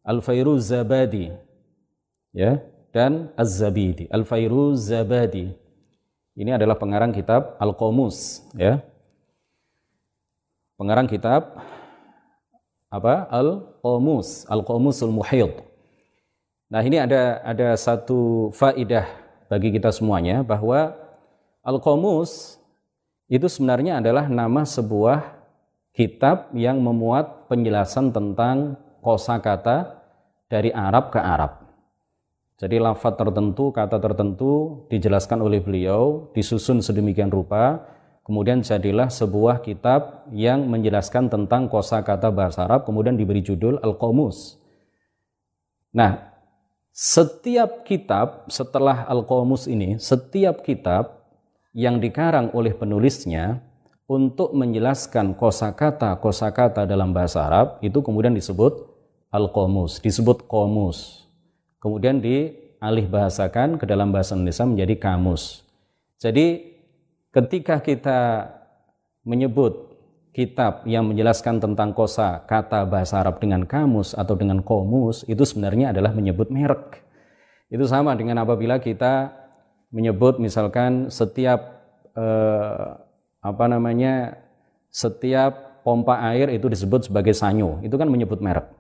Al-Fayruz 0.04 0.76
Zabadi, 0.76 1.32
ya, 2.36 2.60
dan 2.92 3.32
Az-Zabidi. 3.40 4.12
Al-Fayruz 4.12 4.92
Zabadi. 4.92 5.56
Ini 6.36 6.60
adalah 6.60 6.76
pengarang 6.76 7.16
kitab 7.16 7.56
Al-Qomus, 7.58 8.44
ya. 8.60 8.84
Pengarang 10.76 11.08
kitab 11.08 11.60
apa 12.90 13.30
al-qamus 13.30 14.50
al-qamusul 14.50 15.14
muhid 15.14 15.62
nah 16.74 16.82
ini 16.82 16.98
ada 16.98 17.38
ada 17.46 17.78
satu 17.78 18.50
faidah 18.50 19.06
bagi 19.50 19.74
kita 19.74 19.90
semuanya 19.90 20.46
bahwa 20.46 20.94
al-qamus 21.66 22.62
itu 23.28 23.50
sebenarnya 23.50 24.00
adalah 24.00 24.30
nama 24.30 24.64
sebuah 24.64 25.36
kitab 25.92 26.54
yang 26.54 26.80
memuat 26.80 27.50
penjelasan 27.50 28.14
tentang 28.14 28.78
kosakata 29.02 30.00
dari 30.48 30.70
Arab 30.70 31.10
ke 31.10 31.20
Arab. 31.20 31.66
Jadi 32.60 32.78
lafaz 32.78 33.16
tertentu, 33.16 33.74
kata 33.74 33.98
tertentu 33.98 34.86
dijelaskan 34.92 35.42
oleh 35.42 35.64
beliau, 35.64 36.30
disusun 36.36 36.84
sedemikian 36.84 37.32
rupa 37.32 37.84
Kemudian 38.30 38.62
jadilah 38.62 39.10
sebuah 39.10 39.66
kitab 39.66 40.30
yang 40.30 40.70
menjelaskan 40.70 41.34
tentang 41.34 41.66
kosakata 41.66 42.30
bahasa 42.30 42.70
Arab, 42.70 42.86
kemudian 42.86 43.18
diberi 43.18 43.42
judul 43.42 43.82
Al-Qamus. 43.82 44.62
Nah, 45.98 46.29
setiap 47.00 47.88
kitab 47.88 48.52
setelah 48.52 49.08
Al-Qamus 49.08 49.72
ini, 49.72 49.96
setiap 50.04 50.68
kitab 50.68 51.32
yang 51.72 52.04
dikarang 52.04 52.52
oleh 52.52 52.76
penulisnya 52.76 53.64
untuk 54.04 54.52
menjelaskan 54.52 55.32
kosakata-kosakata 55.40 56.84
dalam 56.84 57.16
bahasa 57.16 57.48
Arab 57.48 57.80
itu 57.80 58.04
kemudian 58.04 58.36
disebut 58.36 58.84
Al-Qamus, 59.32 60.04
disebut 60.04 60.44
Qamus. 60.44 61.24
Kemudian 61.80 62.20
dialih 62.20 63.08
bahasakan 63.08 63.80
ke 63.80 63.88
dalam 63.88 64.12
bahasa 64.12 64.36
Indonesia 64.36 64.68
menjadi 64.68 65.00
kamus. 65.00 65.64
Jadi 66.20 66.76
ketika 67.32 67.80
kita 67.80 68.52
menyebut 69.24 69.89
kitab 70.40 70.88
yang 70.88 71.12
menjelaskan 71.12 71.60
tentang 71.60 71.92
kosa 71.92 72.48
kata 72.48 72.88
bahasa 72.88 73.20
Arab 73.20 73.44
dengan 73.44 73.68
kamus 73.68 74.16
atau 74.16 74.40
dengan 74.40 74.64
komus 74.64 75.28
itu 75.28 75.44
sebenarnya 75.44 75.92
adalah 75.92 76.16
menyebut 76.16 76.48
merek. 76.48 77.04
Itu 77.68 77.84
sama 77.92 78.16
dengan 78.16 78.40
apabila 78.40 78.80
kita 78.80 79.36
menyebut 79.92 80.40
misalkan 80.40 81.12
setiap 81.12 81.84
eh, 82.16 82.88
apa 83.44 83.66
namanya 83.68 84.40
setiap 84.88 85.84
pompa 85.84 86.24
air 86.32 86.48
itu 86.56 86.72
disebut 86.72 87.12
sebagai 87.12 87.36
sanyo, 87.36 87.84
itu 87.84 88.00
kan 88.00 88.08
menyebut 88.08 88.40
merek. 88.40 88.72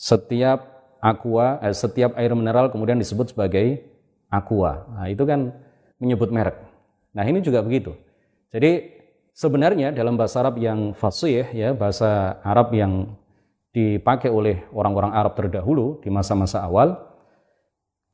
Setiap 0.00 0.64
aqua, 1.04 1.60
eh, 1.60 1.76
setiap 1.76 2.16
air 2.16 2.32
mineral 2.32 2.72
kemudian 2.72 2.96
disebut 2.96 3.36
sebagai 3.36 3.84
aqua. 4.32 4.88
Nah, 4.96 5.06
itu 5.12 5.28
kan 5.28 5.52
menyebut 6.00 6.32
merek. 6.32 6.56
Nah 7.12 7.26
ini 7.26 7.44
juga 7.44 7.60
begitu. 7.60 7.92
Jadi 8.48 8.97
sebenarnya 9.38 9.94
dalam 9.94 10.18
bahasa 10.18 10.42
Arab 10.42 10.58
yang 10.58 10.98
fasih 10.98 11.46
ya 11.54 11.70
bahasa 11.70 12.42
Arab 12.42 12.74
yang 12.74 13.14
dipakai 13.70 14.26
oleh 14.34 14.66
orang-orang 14.74 15.14
Arab 15.14 15.38
terdahulu 15.38 16.02
di 16.02 16.10
masa-masa 16.10 16.66
awal 16.66 16.98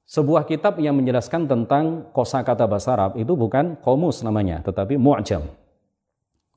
sebuah 0.05 0.45
kitab 0.45 0.77
yang 0.77 0.93
menjelaskan 1.01 1.49
tentang 1.49 2.13
kosakata 2.13 2.69
bahasa 2.69 2.93
Arab 2.93 3.17
itu 3.17 3.33
bukan 3.33 3.81
komus 3.81 4.21
namanya 4.21 4.61
tetapi 4.61 5.01
mu'jam. 5.01 5.49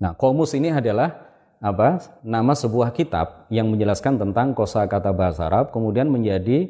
Nah, 0.04 0.12
komus 0.20 0.52
ini 0.52 0.76
adalah 0.76 1.16
apa? 1.64 2.04
Nama 2.28 2.52
sebuah 2.52 2.92
kitab 2.92 3.48
yang 3.48 3.72
menjelaskan 3.72 4.20
tentang 4.20 4.52
kosakata 4.52 5.16
bahasa 5.16 5.48
Arab 5.48 5.72
kemudian 5.72 6.12
menjadi 6.12 6.68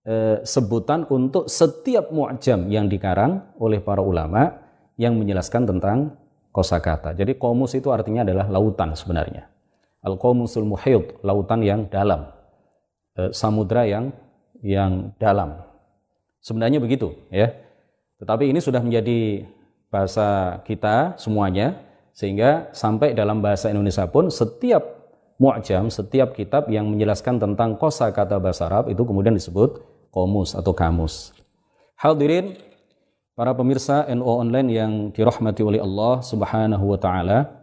e, 0.00 0.40
sebutan 0.48 1.04
untuk 1.12 1.52
setiap 1.52 2.08
mu'jam 2.08 2.72
yang 2.72 2.88
dikarang 2.88 3.44
oleh 3.60 3.84
para 3.84 4.00
ulama 4.00 4.64
yang 4.96 5.12
menjelaskan 5.20 5.68
tentang 5.68 6.16
kosakata. 6.52 7.14
Jadi 7.14 7.36
komus 7.36 7.76
itu 7.76 7.92
artinya 7.92 8.24
adalah 8.24 8.46
lautan 8.48 8.92
sebenarnya. 8.96 9.48
Al-Qomusul 10.02 10.64
Muhid, 10.64 11.20
lautan 11.26 11.60
yang 11.62 11.90
dalam. 11.90 12.30
E, 13.18 13.34
samudra 13.34 13.84
yang 13.84 14.14
yang 14.62 15.14
dalam. 15.18 15.58
Sebenarnya 16.38 16.78
begitu 16.78 17.14
ya. 17.34 17.50
Tetapi 18.18 18.50
ini 18.50 18.58
sudah 18.58 18.82
menjadi 18.82 19.46
bahasa 19.90 20.60
kita 20.66 21.18
semuanya 21.18 21.78
sehingga 22.14 22.70
sampai 22.74 23.14
dalam 23.14 23.38
bahasa 23.38 23.70
Indonesia 23.70 24.06
pun 24.10 24.26
setiap 24.26 24.82
mu'jam, 25.38 25.86
setiap 25.86 26.34
kitab 26.34 26.66
yang 26.66 26.90
menjelaskan 26.90 27.38
tentang 27.38 27.78
kosakata 27.78 28.42
bahasa 28.42 28.66
Arab 28.66 28.90
itu 28.90 29.02
kemudian 29.06 29.38
disebut 29.38 29.78
komus 30.10 30.58
atau 30.58 30.74
kamus. 30.74 31.30
Hadirin 31.94 32.58
para 33.38 33.54
pemirsa 33.54 34.02
NO 34.10 34.26
online 34.26 34.68
yang 34.74 34.92
dirahmati 35.14 35.62
oleh 35.62 35.78
Allah 35.78 36.18
Subhanahu 36.26 36.90
wa 36.90 36.98
taala. 36.98 37.54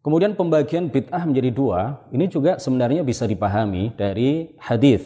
Kemudian 0.00 0.32
pembagian 0.32 0.88
bid'ah 0.88 1.28
menjadi 1.28 1.52
dua, 1.52 2.00
ini 2.08 2.24
juga 2.24 2.56
sebenarnya 2.56 3.04
bisa 3.04 3.28
dipahami 3.28 3.92
dari 3.92 4.56
hadis 4.56 5.04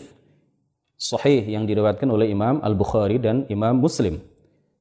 sahih 0.94 1.42
yang 1.50 1.66
diriwayatkan 1.66 2.06
oleh 2.06 2.30
Imam 2.30 2.62
Al-Bukhari 2.62 3.18
dan 3.18 3.42
Imam 3.50 3.74
Muslim 3.74 4.22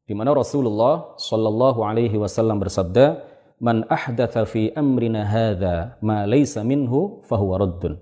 di 0.05 0.13
mana 0.13 0.37
Rasulullah 0.37 1.17
Shallallahu 1.17 1.81
alaihi 1.81 2.13
wasallam 2.21 2.61
bersabda, 2.61 3.25
"Man 3.57 3.89
ahdatha 3.89 4.45
fi 4.45 4.69
amrina 4.77 5.25
hadza 5.25 5.97
ma 5.97 6.29
laysa 6.29 6.61
minhu 6.61 7.25
fahuwa 7.25 7.57
raddun." 7.57 7.97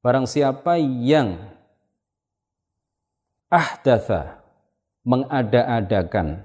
Barang 0.00 0.24
siapa 0.24 0.80
yang 0.80 1.36
ahdatha 3.52 4.35
mengada-adakan 5.06 6.42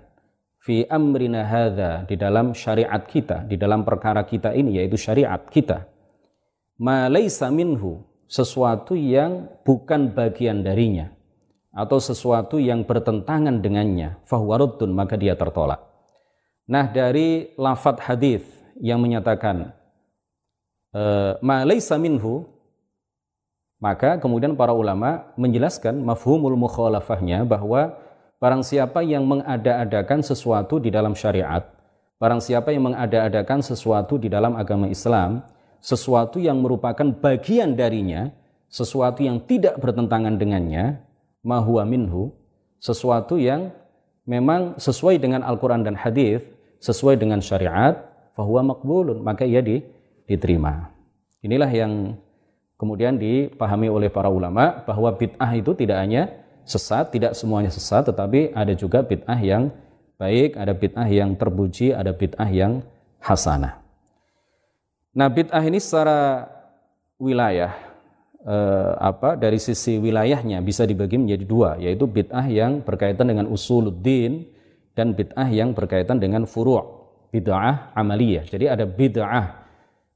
fi 0.61 0.85
amrina 0.85 1.41
hadza 1.41 2.05
di 2.05 2.13
dalam 2.13 2.53
syariat 2.53 3.01
kita, 3.01 3.49
di 3.49 3.57
dalam 3.57 3.81
perkara 3.81 4.21
kita 4.21 4.53
ini 4.53 4.77
yaitu 4.77 4.95
syariat 5.01 5.41
kita. 5.49 5.89
Ma 6.77 7.09
laisa 7.09 7.49
minhu, 7.49 8.05
sesuatu 8.29 8.93
yang 8.93 9.49
bukan 9.65 10.13
bagian 10.13 10.61
darinya. 10.61 11.09
atau 11.71 12.03
sesuatu 12.03 12.59
yang 12.59 12.83
bertentangan 12.83 13.63
dengannya, 13.63 14.19
fahuwaruddun, 14.27 14.91
maka 14.91 15.15
dia 15.15 15.39
tertolak. 15.39 15.79
Nah, 16.67 16.91
dari 16.91 17.55
lafat 17.55 18.11
hadis 18.11 18.43
yang 18.75 18.99
menyatakan 18.99 19.71
eh, 20.91 21.39
ma 21.39 21.63
laysa 21.63 21.95
minhu 21.95 22.43
maka 23.81 24.21
kemudian 24.21 24.53
para 24.53 24.77
ulama 24.77 25.33
menjelaskan 25.33 25.97
mafhumul 26.05 26.53
mukhalafahnya 26.53 27.41
bahwa 27.49 27.97
barang 28.41 28.65
siapa 28.65 29.05
yang 29.05 29.29
mengada-adakan 29.29 30.25
sesuatu 30.25 30.81
di 30.81 30.89
dalam 30.89 31.13
syariat, 31.13 31.61
barang 32.17 32.41
siapa 32.41 32.73
yang 32.73 32.89
mengada-adakan 32.89 33.61
sesuatu 33.61 34.17
di 34.17 34.33
dalam 34.33 34.57
agama 34.57 34.89
Islam, 34.89 35.45
sesuatu 35.77 36.41
yang 36.41 36.57
merupakan 36.57 37.05
bagian 37.21 37.77
darinya, 37.77 38.33
sesuatu 38.65 39.21
yang 39.21 39.45
tidak 39.45 39.77
bertentangan 39.77 40.41
dengannya, 40.41 41.05
mahuwa 41.45 41.85
minhu, 41.85 42.33
sesuatu 42.81 43.37
yang 43.37 43.69
memang 44.25 44.73
sesuai 44.81 45.21
dengan 45.21 45.45
Al-Quran 45.45 45.85
dan 45.85 45.93
hadis, 45.93 46.41
sesuai 46.81 47.21
dengan 47.21 47.45
syariat, 47.45 47.93
fahuwa 48.33 48.73
makbulun, 48.73 49.21
maka 49.21 49.45
ia 49.45 49.61
di, 49.61 49.85
diterima. 50.25 50.89
Inilah 51.45 51.69
yang 51.69 52.17
kemudian 52.81 53.21
dipahami 53.21 53.85
oleh 53.85 54.09
para 54.09 54.33
ulama 54.33 54.81
bahwa 54.81 55.13
bid'ah 55.13 55.53
itu 55.53 55.77
tidak 55.77 56.01
hanya 56.01 56.40
sesat, 56.65 57.11
tidak 57.13 57.33
semuanya 57.37 57.71
sesat, 57.73 58.07
tetapi 58.09 58.55
ada 58.55 58.73
juga 58.75 59.01
bid'ah 59.01 59.39
yang 59.41 59.73
baik, 60.21 60.55
ada 60.57 60.73
bid'ah 60.75 61.09
yang 61.09 61.33
terpuji, 61.33 61.93
ada 61.93 62.13
bid'ah 62.13 62.49
yang 62.49 62.85
hasanah. 63.21 63.81
Nah, 65.11 65.27
bid'ah 65.27 65.63
ini 65.65 65.81
secara 65.81 66.47
wilayah 67.21 67.73
eh, 68.45 68.93
apa 68.97 69.37
dari 69.37 69.61
sisi 69.61 70.01
wilayahnya 70.01 70.61
bisa 70.61 70.85
dibagi 70.85 71.17
menjadi 71.17 71.45
dua, 71.45 71.69
yaitu 71.77 72.05
bid'ah 72.05 72.45
yang 72.47 72.81
berkaitan 72.81 73.29
dengan 73.29 73.49
usuluddin 73.49 74.45
dan 74.93 75.13
bid'ah 75.17 75.49
yang 75.49 75.73
berkaitan 75.73 76.21
dengan 76.21 76.45
furu' 76.45 77.01
bid'ah 77.31 77.95
amaliyah. 77.95 78.45
Jadi 78.45 78.65
ada 78.67 78.85
bid'ah 78.85 79.61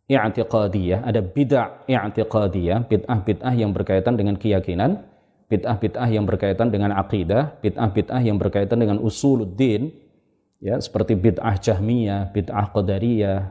i'tiqadiyah, 0.06 1.02
ada 1.02 1.22
bid'ah 1.24 1.88
i'tiqadiyah, 1.90 2.86
bid'ah-bid'ah 2.86 3.54
yang 3.58 3.72
berkaitan 3.74 4.14
dengan 4.20 4.38
keyakinan, 4.38 5.02
bid'ah-bid'ah 5.50 6.10
yang 6.10 6.26
berkaitan 6.26 6.74
dengan 6.74 6.96
akidah, 6.98 7.58
bid'ah-bid'ah 7.62 8.22
yang 8.22 8.38
berkaitan 8.42 8.82
dengan 8.82 8.98
usuluddin, 8.98 9.94
ya 10.58 10.82
seperti 10.82 11.14
bid'ah 11.14 11.56
jahmiyah, 11.62 12.34
bid'ah 12.34 12.66
qadariyah, 12.74 13.42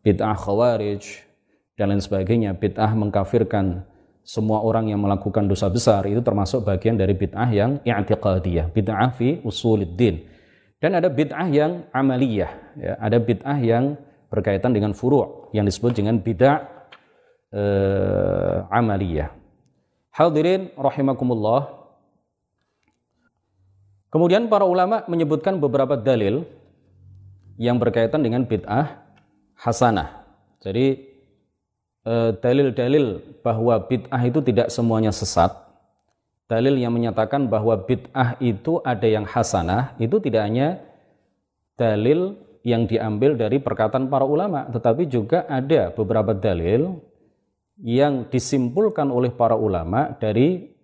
bid'ah 0.00 0.36
khawarij, 0.36 1.04
dan 1.74 1.90
lain 1.90 2.00
sebagainya, 2.00 2.56
bid'ah 2.56 2.94
mengkafirkan 2.96 3.84
semua 4.24 4.64
orang 4.64 4.88
yang 4.88 5.04
melakukan 5.04 5.44
dosa 5.44 5.68
besar 5.68 6.08
itu 6.08 6.24
termasuk 6.24 6.64
bagian 6.64 6.96
dari 6.96 7.12
bid'ah 7.12 7.50
yang 7.52 7.76
i'tiqadiyah, 7.84 8.72
bid'ah 8.72 9.12
fi 9.12 9.44
usuluddin. 9.44 10.24
Dan 10.80 10.96
ada 10.96 11.12
bid'ah 11.12 11.48
yang 11.52 11.84
amaliyah, 11.92 12.52
ya, 12.80 12.92
ada 12.96 13.20
bid'ah 13.20 13.58
yang 13.60 14.00
berkaitan 14.32 14.72
dengan 14.72 14.96
furu' 14.96 15.52
yang 15.52 15.68
disebut 15.68 15.92
dengan 15.92 16.16
bid'ah 16.24 16.58
eh, 17.52 18.58
amaliyah. 18.72 19.43
Hadirin 20.14 20.70
rahimakumullah. 20.78 21.74
Kemudian 24.14 24.46
para 24.46 24.62
ulama 24.62 25.02
menyebutkan 25.10 25.58
beberapa 25.58 25.98
dalil 25.98 26.46
yang 27.58 27.82
berkaitan 27.82 28.22
dengan 28.22 28.46
bid'ah 28.46 28.94
hasanah. 29.58 30.22
Jadi 30.62 31.02
eh, 32.06 32.30
dalil-dalil 32.38 33.18
bahwa 33.42 33.74
bid'ah 33.90 34.22
itu 34.22 34.38
tidak 34.38 34.70
semuanya 34.70 35.10
sesat. 35.10 35.50
Dalil 36.46 36.78
yang 36.78 36.94
menyatakan 36.94 37.50
bahwa 37.50 37.74
bid'ah 37.74 38.38
itu 38.38 38.78
ada 38.86 39.10
yang 39.10 39.26
hasanah 39.26 39.98
itu 39.98 40.22
tidak 40.22 40.46
hanya 40.46 40.78
dalil 41.74 42.38
yang 42.62 42.86
diambil 42.86 43.34
dari 43.34 43.58
perkataan 43.58 44.06
para 44.06 44.22
ulama, 44.22 44.70
tetapi 44.70 45.10
juga 45.10 45.42
ada 45.50 45.90
beberapa 45.90 46.30
dalil 46.30 47.02
yang 47.82 48.30
disimpulkan 48.30 49.10
oleh 49.10 49.34
para 49.34 49.58
ulama 49.58 50.14
dari 50.18 50.74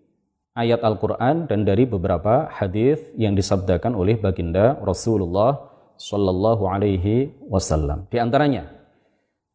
ayat 0.58 0.82
Al-Quran 0.82 1.46
dan 1.46 1.62
dari 1.62 1.86
beberapa 1.86 2.50
hadis 2.50 2.98
yang 3.14 3.38
disabdakan 3.38 3.94
oleh 3.94 4.18
baginda 4.18 4.74
Rasulullah 4.82 5.70
Shallallahu 6.00 6.66
Alaihi 6.66 7.30
Wasallam. 7.46 8.10
Di 8.10 8.18
antaranya 8.18 8.66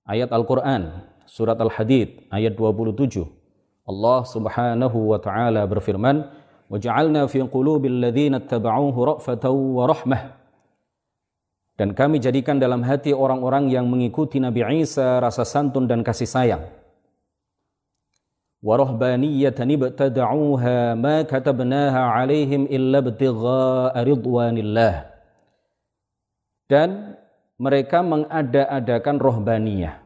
ayat 0.07 0.31
Al-Quran, 0.31 1.03
surat 1.27 1.59
Al-Hadid, 1.59 2.29
ayat 2.31 2.55
27. 2.55 3.25
Allah 3.85 4.19
Subhanahu 4.25 5.13
wa 5.13 5.19
taala 5.19 5.67
berfirman, 5.67 6.45
وَجَعَلْنَا 6.65 7.29
فِي 7.29 7.45
قُلُوبِ 7.45 7.85
الَّذِينَ 7.85 8.33
اتَّبَعُوهُ 8.41 8.95
ra'fatan 8.97 9.53
wa. 9.53 9.85
Dan 11.75 11.93
kami 11.93 12.17
jadikan 12.23 12.57
dalam 12.57 12.81
hati 12.81 13.11
orang-orang 13.13 13.69
yang 13.69 13.85
mengikuti 13.85 14.41
Nabi 14.41 14.81
Isa 14.81 15.21
rasa 15.21 15.45
santun 15.45 15.85
dan 15.85 16.01
kasih 16.01 16.25
sayang. 16.25 16.63
وَرَهْبَانِيَّةً 18.60 19.56
ابْتَدَعُوهَا 19.56 20.78
مَا 21.00 21.16
كَتَبْنَاهَا 21.24 22.02
عَلَيْهِمْ 22.16 22.68
إِلَّا 22.68 22.98
ابْتِغَاءَ 23.04 23.94
رِضْوَانِ 23.96 24.56
اللَّهِ 24.60 24.96
Dan 26.68 27.16
mereka 27.56 28.04
mengada-adakan 28.04 29.16
rohbaniyah. 29.16 30.04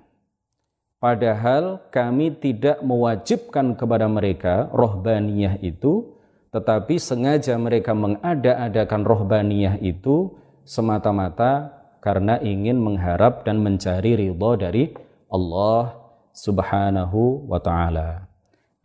Padahal 1.03 1.83
kami 1.91 2.33
tidak 2.39 2.81
mewajibkan 2.81 3.75
kepada 3.75 4.07
mereka 4.07 4.71
rohbaniyah 4.71 5.59
itu, 5.61 6.15
tetapi 6.55 6.97
sengaja 6.97 7.59
mereka 7.59 7.93
mengada-adakan 7.93 9.03
rohbaniyah 9.03 9.83
itu 9.83 10.33
semata-mata 10.63 11.75
karena 12.01 12.39
ingin 12.39 12.79
mengharap 12.81 13.43
dan 13.43 13.61
mencari 13.61 14.15
ridho 14.17 14.57
dari 14.57 14.95
Allah 15.29 16.01
Subhanahu 16.33 17.51
wa 17.51 17.59
taala. 17.61 18.28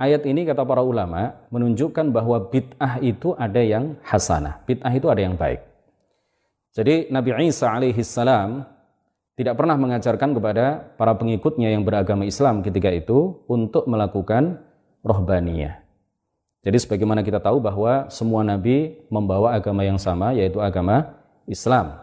Ayat 0.04 0.28
ini 0.28 0.44
kata 0.44 0.68
para 0.68 0.84
ulama 0.84 1.32
menunjukkan 1.48 2.12
bahwa 2.12 2.36
bid'ah 2.52 3.00
itu 3.00 3.32
ada 3.40 3.56
yang 3.64 3.96
hasanah, 4.04 4.60
bid'ah 4.68 4.92
itu 4.92 5.08
ada 5.08 5.24
yang 5.24 5.32
baik. 5.32 5.64
Jadi 6.76 7.08
Nabi 7.08 7.32
Isa 7.48 7.72
alaihi 7.72 8.04
salam 8.04 8.68
tidak 9.32 9.56
pernah 9.56 9.80
mengajarkan 9.80 10.36
kepada 10.36 10.92
para 11.00 11.16
pengikutnya 11.16 11.72
yang 11.72 11.88
beragama 11.88 12.28
Islam 12.28 12.60
ketika 12.60 12.92
itu 12.92 13.48
untuk 13.48 13.88
melakukan 13.88 14.60
rohbaniyah. 15.00 15.80
Jadi 16.60 16.76
sebagaimana 16.84 17.24
kita 17.24 17.40
tahu 17.40 17.64
bahwa 17.64 18.12
semua 18.12 18.44
nabi 18.44 19.00
membawa 19.08 19.56
agama 19.56 19.88
yang 19.88 19.96
sama 19.96 20.36
yaitu 20.36 20.60
agama 20.60 21.16
Islam. 21.48 21.96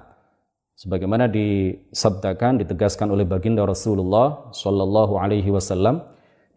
Sebagaimana 0.74 1.30
disabdakan, 1.30 2.66
ditegaskan 2.66 3.14
oleh 3.14 3.30
baginda 3.30 3.62
Rasulullah 3.62 4.50
Shallallahu 4.58 5.22
Alaihi 5.22 5.54
Wasallam 5.54 6.11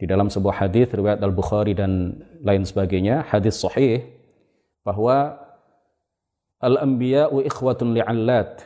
di 0.04 0.12
dalam 0.12 0.28
sebuah 0.28 0.68
hadis 0.68 0.92
riwayat 0.92 1.24
Al 1.24 1.32
Bukhari 1.32 1.72
dan 1.72 2.20
lain 2.44 2.68
sebagainya, 2.68 3.24
hadis 3.24 3.56
sahih 3.56 4.04
bahwa 4.84 5.40
Al-anbiya'u 6.60 7.40
ikhwatun 7.44 7.96
li'allat. 7.96 8.60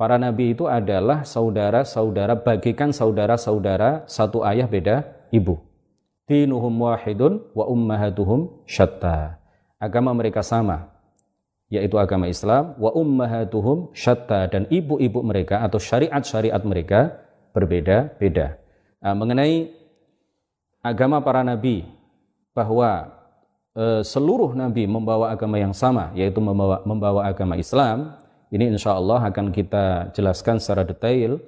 Para 0.00 0.16
nabi 0.16 0.56
itu 0.56 0.64
adalah 0.64 1.28
saudara-saudara, 1.28 2.40
bagikan 2.40 2.96
saudara-saudara 2.96 4.08
satu 4.08 4.40
ayah 4.48 4.64
beda 4.64 5.04
ibu. 5.28 5.60
Dinuhum 6.24 6.72
wahidun 6.80 7.44
wa 7.52 7.68
ummahatuhum 7.68 8.64
syatta. 8.64 9.36
Agama 9.76 10.16
mereka 10.16 10.40
sama, 10.40 10.88
yaitu 11.68 12.00
agama 12.00 12.24
Islam, 12.24 12.76
wa 12.80 12.88
ummahatuhum 12.92 13.92
syatta 13.92 14.48
dan 14.48 14.64
ibu-ibu 14.72 15.20
mereka 15.20 15.60
atau 15.60 15.76
syariat-syariat 15.76 16.64
mereka 16.64 17.20
berbeda-beda. 17.52 18.56
Nah, 19.00 19.16
mengenai 19.16 19.79
agama 20.80 21.20
para 21.20 21.44
nabi 21.44 21.84
bahwa 22.56 23.20
Eh, 23.70 24.02
seluruh 24.02 24.50
nabi 24.58 24.82
membawa 24.82 25.30
agama 25.30 25.54
yang 25.54 25.70
sama 25.70 26.10
yaitu 26.18 26.42
membawa 26.42 26.82
membawa 26.82 27.30
agama 27.30 27.54
Islam. 27.54 28.18
Ini 28.50 28.66
insya 28.66 28.98
Allah 28.98 29.30
akan 29.30 29.54
kita 29.54 30.10
jelaskan 30.10 30.58
secara 30.58 30.82
detail. 30.82 31.38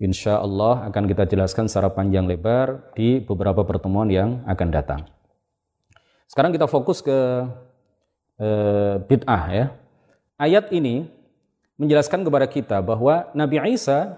Insya 0.00 0.40
Allah 0.40 0.88
akan 0.88 1.04
kita 1.04 1.28
jelaskan 1.28 1.68
secara 1.68 1.92
panjang 1.92 2.24
lebar 2.24 2.96
di 2.96 3.20
beberapa 3.20 3.60
pertemuan 3.60 4.08
yang 4.08 4.40
akan 4.48 4.68
datang. 4.72 5.00
Sekarang 6.24 6.48
kita 6.48 6.64
fokus 6.64 7.04
ke 7.04 7.44
e, 8.40 8.48
bid'ah 9.04 9.44
ya. 9.52 9.66
Ayat 10.40 10.72
ini 10.72 11.08
menjelaskan 11.76 12.24
kepada 12.24 12.48
kita 12.48 12.80
bahwa 12.80 13.28
Nabi 13.36 13.60
Isa 13.76 14.16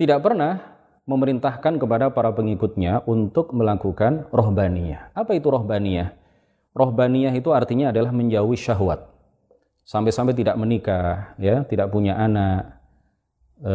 tidak 0.00 0.24
pernah 0.24 0.69
memerintahkan 1.10 1.82
kepada 1.82 2.14
para 2.14 2.30
pengikutnya 2.30 3.02
untuk 3.02 3.50
melakukan 3.50 4.30
rohbaniyah. 4.30 5.10
Apa 5.10 5.34
itu 5.34 5.50
rohbaniyah? 5.50 6.14
Rohbaniyah 6.70 7.34
itu 7.34 7.50
artinya 7.50 7.90
adalah 7.90 8.14
menjauhi 8.14 8.54
syahwat. 8.54 9.10
Sampai-sampai 9.82 10.38
tidak 10.38 10.54
menikah, 10.54 11.34
ya, 11.42 11.66
tidak 11.66 11.90
punya 11.90 12.14
anak. 12.14 12.78
E, 13.58 13.74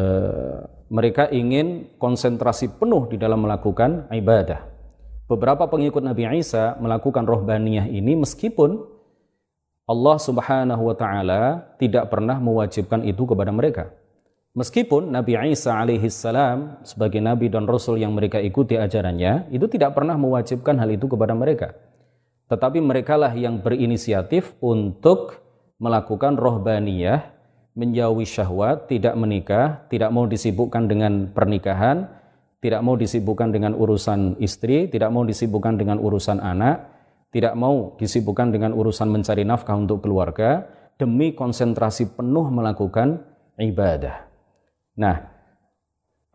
mereka 0.88 1.28
ingin 1.28 1.91
konsentrasi 2.00 2.71
penuh 2.80 3.12
di 3.12 3.19
dalam 3.19 3.43
melakukan 3.43 4.08
ibadah. 4.15 4.63
Beberapa 5.28 5.67
pengikut 5.67 6.00
Nabi 6.00 6.39
Isa 6.39 6.80
melakukan 6.80 7.28
rohbaniyah 7.28 7.91
ini 7.91 8.15
meskipun 8.15 8.80
Allah 9.86 10.17
Subhanahu 10.17 10.88
wa 10.88 10.95
taala 10.95 11.67
tidak 11.78 12.08
pernah 12.08 12.39
mewajibkan 12.39 13.04
itu 13.04 13.28
kepada 13.28 13.52
mereka. 13.52 13.91
Meskipun 14.56 15.12
Nabi 15.12 15.36
Isa 15.52 15.76
alaihi 15.76 16.08
salam 16.08 16.80
sebagai 16.80 17.20
nabi 17.20 17.52
dan 17.52 17.68
rasul 17.68 18.00
yang 18.00 18.15
mereka 18.15 18.39
ikuti 18.39 18.80
ajarannya, 18.80 19.52
itu 19.52 19.68
tidak 19.68 20.00
pernah 20.00 20.15
mewajibkan 20.15 20.80
hal 20.80 20.96
itu 20.96 21.12
kepada 21.12 21.36
mereka. 21.36 21.76
Tetapi 22.48 22.80
merekalah 22.80 23.36
yang 23.36 23.60
berinisiatif 23.60 24.56
untuk 24.63 25.44
melakukan 25.76 26.39
rohbaniyah, 26.39 27.36
menjauhi 27.76 28.24
syahwat, 28.24 28.88
tidak 28.88 29.20
menikah, 29.20 29.84
tidak 29.91 30.15
mau 30.15 30.24
disibukkan 30.24 30.88
dengan 30.88 31.36
pernikahan, 31.36 32.08
tidak 32.63 32.80
mau 32.80 32.96
disibukkan 32.96 33.52
dengan 33.52 33.76
urusan 33.76 34.39
istri, 34.39 34.88
tidak 34.88 35.12
mau 35.12 35.28
disibukkan 35.28 35.76
dengan 35.76 36.00
urusan 36.00 36.39
anak, 36.39 36.96
tidak 37.36 37.60
mau 37.60 37.91
disibukkan 38.00 38.56
dengan 38.56 38.72
urusan 38.72 39.12
mencari 39.12 39.44
nafkah 39.44 39.76
untuk 39.76 40.00
keluarga, 40.00 40.63
demi 40.96 41.36
konsentrasi 41.36 42.15
penuh 42.15 42.48
melakukan 42.48 43.20
ibadah. 43.60 44.35
Nah, 44.96 45.28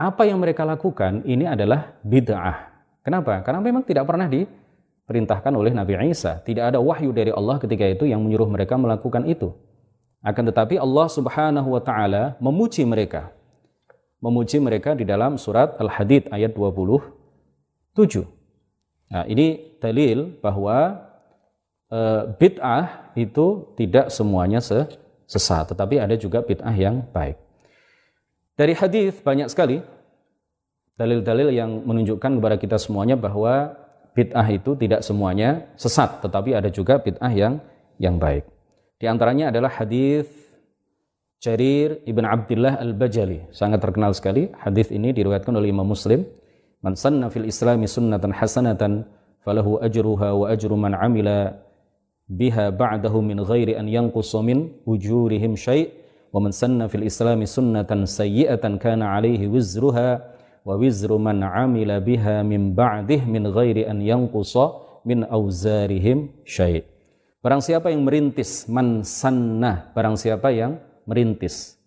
apa 0.01 0.23
yang 0.25 0.41
mereka 0.41 0.65
lakukan 0.65 1.25
ini 1.29 1.45
adalah 1.45 1.97
bid'ah. 2.01 2.73
Kenapa? 3.01 3.41
Karena 3.45 3.61
memang 3.65 3.85
tidak 3.85 4.05
pernah 4.09 4.29
diperintahkan 4.29 5.53
oleh 5.53 5.73
Nabi 5.73 5.97
Isa. 6.13 6.41
Tidak 6.41 6.73
ada 6.73 6.81
wahyu 6.81 7.13
dari 7.13 7.33
Allah 7.33 7.57
ketika 7.57 7.85
itu 7.89 8.05
yang 8.05 8.21
menyuruh 8.25 8.49
mereka 8.49 8.77
melakukan 8.77 9.25
itu. 9.29 9.53
Akan 10.21 10.45
tetapi 10.45 10.77
Allah 10.77 11.09
Subhanahu 11.09 11.69
wa 11.73 11.81
taala 11.81 12.37
memuji 12.41 12.85
mereka. 12.85 13.33
Memuji 14.21 14.61
mereka 14.61 14.93
di 14.93 15.09
dalam 15.09 15.41
surat 15.41 15.81
Al-Hadid 15.81 16.29
ayat 16.29 16.53
27. 16.53 17.97
Nah, 19.09 19.25
ini 19.25 19.77
dalil 19.81 20.37
bahwa 20.45 21.09
e, 21.89 22.01
bid'ah 22.37 23.17
itu 23.17 23.73
tidak 23.81 24.13
semuanya 24.13 24.61
sesat, 24.61 25.73
tetapi 25.73 25.97
ada 25.97 26.13
juga 26.21 26.45
bid'ah 26.45 26.77
yang 26.77 27.01
baik. 27.17 27.50
Dari 28.61 28.77
hadis 28.77 29.17
banyak 29.25 29.49
sekali 29.49 29.81
dalil-dalil 31.01 31.49
yang 31.49 31.81
menunjukkan 31.81 32.37
kepada 32.37 32.61
kita 32.61 32.77
semuanya 32.77 33.17
bahwa 33.17 33.73
bid'ah 34.13 34.45
itu 34.53 34.77
tidak 34.77 35.01
semuanya 35.01 35.65
sesat, 35.81 36.21
tetapi 36.21 36.53
ada 36.53 36.69
juga 36.69 37.01
bid'ah 37.01 37.33
yang 37.33 37.57
yang 37.97 38.21
baik. 38.21 38.45
Di 39.01 39.09
antaranya 39.09 39.49
adalah 39.49 39.73
hadis 39.73 40.29
Jarir 41.41 42.05
ibn 42.05 42.29
Abdullah 42.29 42.77
al-Bajali, 42.85 43.49
sangat 43.49 43.81
terkenal 43.81 44.13
sekali. 44.13 44.53
Hadis 44.61 44.93
ini 44.93 45.17
diriwayatkan 45.17 45.57
oleh 45.57 45.73
Imam 45.73 45.89
Muslim. 45.89 46.29
Man 46.85 47.01
sanna 47.01 47.33
fil 47.33 47.49
Islami 47.49 47.89
sunnatan 47.89 48.29
hasanatan 48.29 49.09
falahu 49.41 49.81
ajruha 49.81 50.37
wa 50.37 50.53
ajru 50.53 50.77
man 50.77 50.93
amila 50.93 51.57
biha 52.29 52.69
ba'dahu 52.77 53.25
min 53.25 53.41
ghairi 53.41 53.73
an 53.81 53.89
yanqusa 53.89 54.45
min 54.45 54.69
ujurihim 54.85 55.57
syai' 55.57 56.00
sanna 56.55 56.87
fil 56.87 57.07
Islami 57.07 57.47
sunnatan 57.47 58.07
sayyi'atan 58.07 58.79
kana 58.79 59.19
alaihi 59.19 59.51
wizruha 59.51 60.23
wa 60.63 60.75
wizru 60.79 61.19
man 61.19 61.43
amila 61.43 61.99
biha 61.99 62.47
min 62.47 62.77
ba'dih 62.77 63.27
min 63.27 63.51
ghairi 63.51 63.89
an 63.89 63.99
yanqusa 63.99 64.77
min 65.03 65.27
auzarihim 65.27 66.31
syai' 66.47 66.85
Barang 67.41 67.65
siapa 67.65 67.89
yang 67.89 68.05
merintis 68.05 68.69
man 68.69 69.01
sannah, 69.01 69.89
barang 69.97 70.13
siapa 70.21 70.53
yang 70.53 70.77
merintis. 71.09 71.81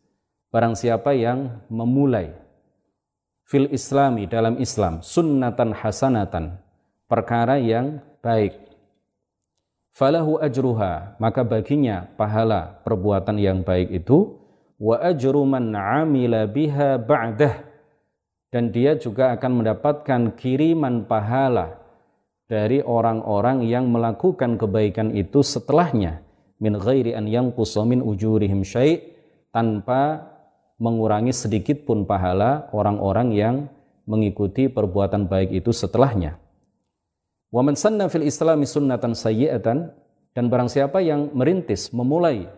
Barang 0.50 0.74
siapa 0.74 1.14
yang 1.14 1.62
memulai 1.70 2.34
fil 3.46 3.70
islami 3.70 4.26
dalam 4.26 4.58
Islam 4.58 5.06
sunnatan 5.06 5.78
hasanatan, 5.78 6.58
perkara 7.06 7.62
yang 7.62 8.02
baik. 8.26 8.63
Falahu 9.94 10.42
ajruha, 10.42 11.14
maka 11.22 11.46
baginya 11.46 12.10
pahala 12.18 12.82
perbuatan 12.82 13.38
yang 13.38 13.62
baik 13.62 13.94
itu 13.94 14.42
wa 14.82 14.98
ajru 14.98 15.46
man 15.46 15.70
amila 15.70 16.50
biha 16.50 16.98
ba'dah 16.98 17.62
dan 18.50 18.74
dia 18.74 18.98
juga 18.98 19.38
akan 19.38 19.62
mendapatkan 19.62 20.34
kiriman 20.34 21.06
pahala 21.06 21.78
dari 22.50 22.82
orang-orang 22.82 23.70
yang 23.70 23.86
melakukan 23.86 24.58
kebaikan 24.58 25.14
itu 25.14 25.46
setelahnya 25.46 26.26
min 26.58 26.74
ghairi 26.74 27.14
an 27.14 27.30
yanqusa 27.30 27.86
min 27.86 28.02
ujurihim 28.02 28.66
syai' 28.66 29.14
tanpa 29.54 30.26
mengurangi 30.82 31.32
sedikit 31.32 31.86
pun 31.86 32.04
pahala 32.04 32.66
orang-orang 32.74 33.30
yang 33.32 33.56
mengikuti 34.10 34.68
perbuatan 34.68 35.32
baik 35.32 35.54
itu 35.64 35.72
setelahnya. 35.72 36.43
Wa 37.54 37.62
man 37.62 37.78
sanna 37.78 38.10
fil 38.10 38.26
islami 38.26 38.66
sunnatan 38.66 39.14
sayyi'atan 39.14 39.94
dan 40.34 40.46
barang 40.50 40.74
siapa 40.74 41.06
yang 41.06 41.30
merintis 41.38 41.94
memulai 41.94 42.50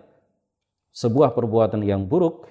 sebuah 0.96 1.36
perbuatan 1.36 1.84
yang 1.84 2.08
buruk 2.08 2.48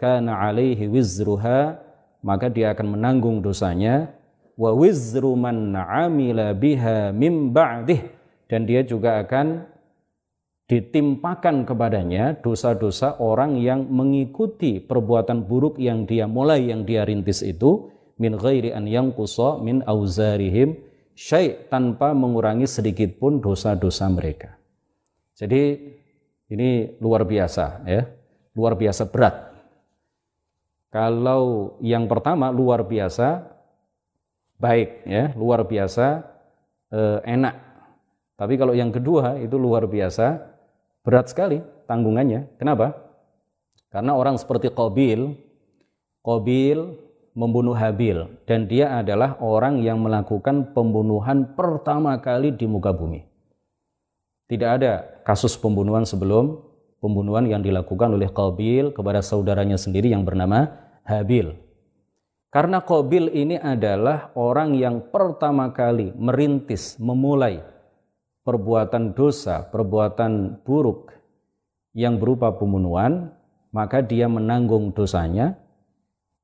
kana 0.00 0.48
alaihi 0.48 0.88
wizruha 0.88 1.76
maka 2.24 2.48
dia 2.48 2.72
akan 2.72 2.96
menanggung 2.96 3.44
dosanya 3.44 4.16
wa 4.56 4.72
wizru 4.72 5.36
man 5.36 5.76
amila 5.76 6.56
biha 6.56 7.12
mim 7.12 7.52
ba'dih 7.52 8.00
dan 8.48 8.64
dia 8.64 8.80
juga 8.80 9.20
akan 9.20 9.68
ditimpakan 10.64 11.68
kepadanya 11.68 12.40
dosa-dosa 12.40 13.20
orang 13.20 13.60
yang 13.60 13.84
mengikuti 13.84 14.80
perbuatan 14.80 15.44
buruk 15.44 15.76
yang 15.76 16.08
dia 16.08 16.24
mulai 16.24 16.72
yang 16.72 16.88
dia 16.88 17.04
rintis 17.04 17.44
itu 17.44 17.92
min 18.16 18.40
ghairi 18.40 18.72
an 18.72 18.88
yanqusa 18.88 19.60
min 19.60 19.84
auzarihim 19.84 20.80
syai 21.14 21.70
tanpa 21.70 22.12
mengurangi 22.12 22.66
sedikit 22.66 23.16
pun 23.16 23.38
dosa-dosa 23.38 24.10
mereka. 24.10 24.58
Jadi 25.34 25.78
ini 26.50 26.98
luar 27.02 27.26
biasa 27.26 27.86
ya, 27.86 28.02
luar 28.54 28.78
biasa 28.78 29.08
berat. 29.10 29.34
Kalau 30.94 31.74
yang 31.82 32.06
pertama 32.06 32.54
luar 32.54 32.86
biasa 32.86 33.42
baik 34.58 35.02
ya. 35.06 35.34
Luar 35.34 35.66
biasa 35.66 36.22
eh, 36.94 37.18
enak. 37.26 37.54
Tapi 38.34 38.54
kalau 38.54 38.74
yang 38.74 38.94
kedua 38.94 39.38
itu 39.42 39.58
luar 39.58 39.90
biasa 39.90 40.38
berat 41.02 41.30
sekali 41.30 41.58
tanggungannya. 41.90 42.58
Kenapa? 42.58 42.94
Karena 43.90 44.14
orang 44.14 44.38
seperti 44.38 44.70
Qabil 44.70 45.34
Qabil 46.24 46.78
membunuh 47.34 47.74
Habil 47.74 48.24
dan 48.46 48.70
dia 48.70 48.94
adalah 48.96 49.36
orang 49.42 49.82
yang 49.82 50.00
melakukan 50.00 50.72
pembunuhan 50.72 51.52
pertama 51.58 52.16
kali 52.22 52.54
di 52.54 52.64
muka 52.64 52.94
bumi 52.94 53.26
tidak 54.46 54.70
ada 54.80 54.92
kasus 55.26 55.58
pembunuhan 55.58 56.06
sebelum 56.06 56.62
pembunuhan 57.02 57.44
yang 57.50 57.60
dilakukan 57.60 58.14
oleh 58.14 58.30
Qabil 58.30 58.94
kepada 58.94 59.20
saudaranya 59.20 59.76
sendiri 59.76 60.14
yang 60.14 60.22
bernama 60.22 60.70
Habil 61.02 61.64
karena 62.54 62.78
Qabil 62.86 63.34
ini 63.34 63.58
adalah 63.58 64.30
orang 64.38 64.78
yang 64.78 65.10
pertama 65.10 65.74
kali 65.74 66.14
merintis, 66.14 66.94
memulai 67.02 67.58
perbuatan 68.46 69.10
dosa, 69.10 69.66
perbuatan 69.66 70.62
buruk 70.62 71.10
yang 71.98 72.14
berupa 72.22 72.54
pembunuhan, 72.54 73.34
maka 73.74 74.06
dia 74.06 74.30
menanggung 74.30 74.94
dosanya. 74.94 75.58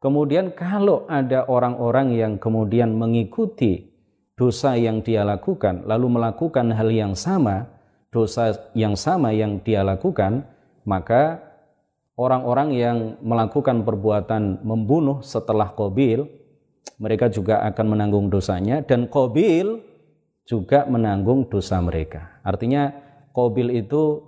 Kemudian 0.00 0.56
kalau 0.56 1.04
ada 1.12 1.44
orang-orang 1.44 2.16
yang 2.16 2.32
kemudian 2.40 2.96
mengikuti 2.96 3.92
dosa 4.32 4.72
yang 4.72 5.04
dia 5.04 5.20
lakukan, 5.28 5.84
lalu 5.84 6.16
melakukan 6.16 6.72
hal 6.72 6.88
yang 6.88 7.12
sama, 7.12 7.68
dosa 8.08 8.56
yang 8.72 8.96
sama 8.96 9.36
yang 9.36 9.60
dia 9.60 9.84
lakukan, 9.84 10.48
maka 10.88 11.44
orang-orang 12.16 12.72
yang 12.72 12.96
melakukan 13.20 13.84
perbuatan 13.84 14.64
membunuh 14.64 15.20
setelah 15.20 15.68
Qabil, 15.76 16.24
mereka 16.96 17.28
juga 17.28 17.60
akan 17.68 17.86
menanggung 17.92 18.32
dosanya 18.32 18.80
dan 18.80 19.04
Qabil 19.04 19.84
juga 20.48 20.88
menanggung 20.88 21.44
dosa 21.52 21.77
mereka. 21.85 22.40
Artinya 22.40 22.92
Qabil 23.37 23.85
itu 23.85 24.25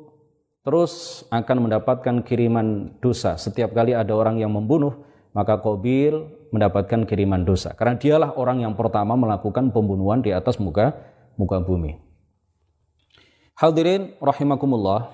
terus 0.63 1.25
akan 1.33 1.69
mendapatkan 1.69 2.21
kiriman 2.23 2.93
dosa. 3.01 3.41
Setiap 3.41 3.73
kali 3.73 3.97
ada 3.97 4.13
orang 4.15 4.39
yang 4.39 4.53
membunuh, 4.55 5.09
maka 5.33 5.57
Qabil 5.61 6.13
mendapatkan 6.53 7.09
kiriman 7.09 7.43
dosa. 7.45 7.73
Karena 7.73 7.97
dialah 7.97 8.37
orang 8.37 8.65
yang 8.65 8.77
pertama 8.77 9.17
melakukan 9.17 9.73
pembunuhan 9.73 10.21
di 10.21 10.31
atas 10.33 10.61
muka 10.61 10.93
muka 11.37 11.61
bumi. 11.61 11.97
Hadirin 13.57 14.17
rahimakumullah. 14.21 15.13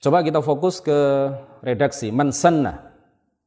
Coba 0.00 0.24
kita 0.24 0.40
fokus 0.40 0.80
ke 0.80 0.96
redaksi 1.60 2.08
mansanna 2.08 2.96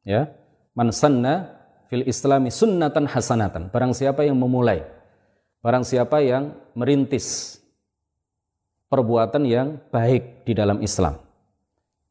ya. 0.06 0.30
Mansanna 0.74 1.50
fil 1.90 2.06
islami 2.06 2.50
sunnatan 2.50 3.10
hasanatan. 3.10 3.70
Barang 3.74 3.94
siapa 3.94 4.22
yang 4.22 4.38
memulai, 4.38 4.82
barang 5.62 5.82
siapa 5.86 6.22
yang 6.22 6.54
merintis 6.78 7.58
perbuatan 8.90 9.42
yang 9.46 9.82
baik 9.90 10.46
di 10.46 10.54
dalam 10.54 10.78
Islam. 10.78 11.18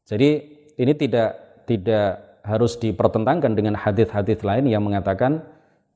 Jadi 0.04 0.30
ini 0.76 0.92
tidak 0.92 1.30
tidak 1.64 2.33
harus 2.44 2.76
dipertentangkan 2.76 3.56
dengan 3.56 3.74
hadis-hadis 3.74 4.44
lain 4.44 4.68
yang 4.68 4.84
mengatakan 4.84 5.40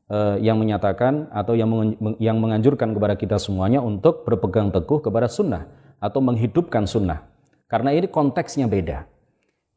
eh, 0.09 0.41
yang 0.41 0.57
menyatakan 0.57 1.29
atau 1.29 1.53
yang 1.53 1.69
yang 2.17 2.41
menganjurkan 2.41 2.97
kepada 2.97 3.15
kita 3.21 3.37
semuanya 3.37 3.85
untuk 3.85 4.25
berpegang 4.25 4.73
teguh 4.73 5.05
kepada 5.05 5.29
sunnah 5.29 5.69
atau 6.01 6.25
menghidupkan 6.25 6.89
sunnah. 6.89 7.29
Karena 7.69 7.93
ini 7.93 8.09
konteksnya 8.09 8.65
beda. 8.65 9.05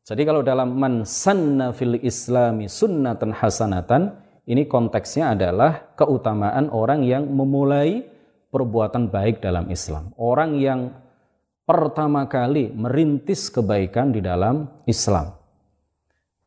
Jadi 0.07 0.23
kalau 0.23 0.41
dalam 0.41 0.79
man 0.79 1.03
sanna 1.03 1.75
fil 1.75 1.99
islami 1.99 2.71
sunnatan 2.71 3.35
hasanatan, 3.35 4.15
ini 4.47 4.65
konteksnya 4.65 5.35
adalah 5.35 5.91
keutamaan 5.99 6.71
orang 6.71 7.03
yang 7.03 7.27
memulai 7.27 8.01
perbuatan 8.49 9.11
baik 9.11 9.43
dalam 9.43 9.67
Islam. 9.69 10.15
Orang 10.15 10.57
yang 10.57 10.95
pertama 11.67 12.25
kali 12.25 12.71
merintis 12.71 13.51
kebaikan 13.51 14.15
di 14.15 14.23
dalam 14.23 14.71
Islam. 14.87 15.40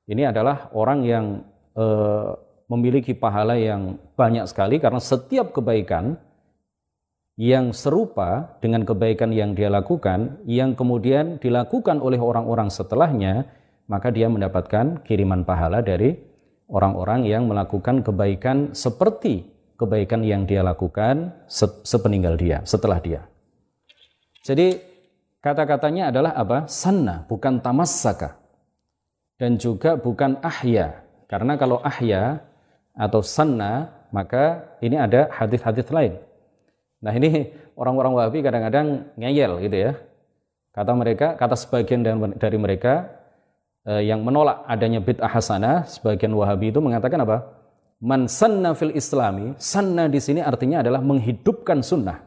Ini 0.04 0.28
adalah 0.28 0.68
orang 0.76 1.00
yang 1.04 1.26
e, 1.72 1.86
memiliki 2.68 3.16
pahala 3.16 3.56
yang 3.56 3.96
banyak 4.16 4.44
sekali 4.44 4.76
karena 4.76 5.00
setiap 5.00 5.56
kebaikan 5.56 6.20
yang 7.34 7.74
serupa 7.74 8.60
dengan 8.62 8.86
kebaikan 8.86 9.34
yang 9.34 9.58
dia 9.58 9.66
lakukan, 9.66 10.38
yang 10.46 10.78
kemudian 10.78 11.42
dilakukan 11.42 11.98
oleh 11.98 12.20
orang-orang 12.20 12.70
setelahnya, 12.70 13.50
maka 13.90 14.14
dia 14.14 14.30
mendapatkan 14.30 15.02
kiriman 15.02 15.42
pahala 15.42 15.82
dari 15.82 16.14
orang-orang 16.70 17.26
yang 17.26 17.50
melakukan 17.50 18.06
kebaikan 18.06 18.70
seperti 18.70 19.50
kebaikan 19.74 20.22
yang 20.22 20.46
dia 20.46 20.62
lakukan 20.62 21.34
sepeninggal 21.82 22.38
dia, 22.38 22.62
setelah 22.62 23.02
dia. 23.02 23.26
Jadi 24.46 24.78
kata-katanya 25.42 26.14
adalah 26.14 26.32
apa? 26.38 26.70
Sanna, 26.70 27.26
bukan 27.26 27.58
tamassaka. 27.58 28.43
Dan 29.34 29.58
juga 29.58 29.98
bukan 29.98 30.38
ahya. 30.40 31.02
Karena 31.26 31.58
kalau 31.58 31.82
ahya 31.82 32.42
atau 32.94 33.20
sanna, 33.20 33.90
maka 34.14 34.76
ini 34.78 34.94
ada 34.94 35.26
hadis-hadis 35.34 35.90
lain. 35.90 36.14
Nah 37.02 37.10
ini 37.10 37.50
orang-orang 37.74 38.12
Wahabi 38.14 38.38
kadang-kadang 38.46 39.10
ngeyel 39.18 39.58
gitu 39.66 39.76
ya. 39.90 39.92
Kata 40.74 40.94
mereka, 40.94 41.34
kata 41.34 41.54
sebagian 41.54 42.02
dari 42.34 42.58
mereka 42.58 43.10
eh, 43.86 44.06
yang 44.06 44.22
menolak 44.22 44.62
adanya 44.66 45.02
bid'ah 45.02 45.30
hasanah, 45.30 45.86
sebagian 45.86 46.34
Wahabi 46.34 46.70
itu 46.70 46.78
mengatakan 46.78 47.22
apa? 47.22 47.62
Man 48.02 48.26
sanna 48.26 48.74
fil 48.74 48.94
islami, 48.94 49.54
sanna 49.58 50.10
di 50.10 50.18
sini 50.18 50.42
artinya 50.42 50.82
adalah 50.82 50.98
menghidupkan 51.02 51.82
sunnah. 51.82 52.26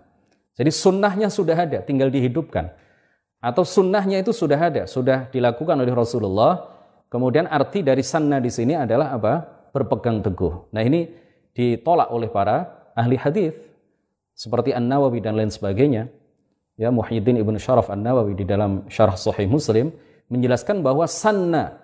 Jadi 0.57 0.71
sunnahnya 0.73 1.29
sudah 1.29 1.53
ada, 1.53 1.79
tinggal 1.85 2.09
dihidupkan. 2.09 2.73
Atau 3.37 3.61
sunnahnya 3.61 4.25
itu 4.25 4.33
sudah 4.33 4.57
ada, 4.57 4.89
sudah 4.89 5.29
dilakukan 5.29 5.77
oleh 5.77 5.93
Rasulullah. 5.93 6.76
Kemudian 7.07 7.47
arti 7.47 7.83
dari 7.83 8.03
sanna 8.03 8.43
di 8.43 8.51
sini 8.51 8.75
adalah 8.75 9.15
apa? 9.15 9.33
Berpegang 9.71 10.19
teguh. 10.19 10.71
Nah 10.75 10.83
ini 10.83 11.07
ditolak 11.55 12.11
oleh 12.11 12.27
para 12.27 12.91
ahli 12.97 13.15
hadis 13.15 13.55
seperti 14.37 14.75
An 14.75 14.91
Nawawi 14.91 15.23
dan 15.23 15.39
lain 15.39 15.49
sebagainya. 15.49 16.11
Ya 16.77 16.93
Muhyiddin 16.93 17.41
ibnu 17.41 17.57
Syaraf 17.57 17.89
An 17.89 18.05
Nawawi 18.05 18.37
di 18.37 18.45
dalam 18.45 18.85
Syarah 18.91 19.17
Sahih 19.17 19.49
Muslim 19.49 19.89
menjelaskan 20.29 20.83
bahwa 20.83 21.07
sanna 21.09 21.79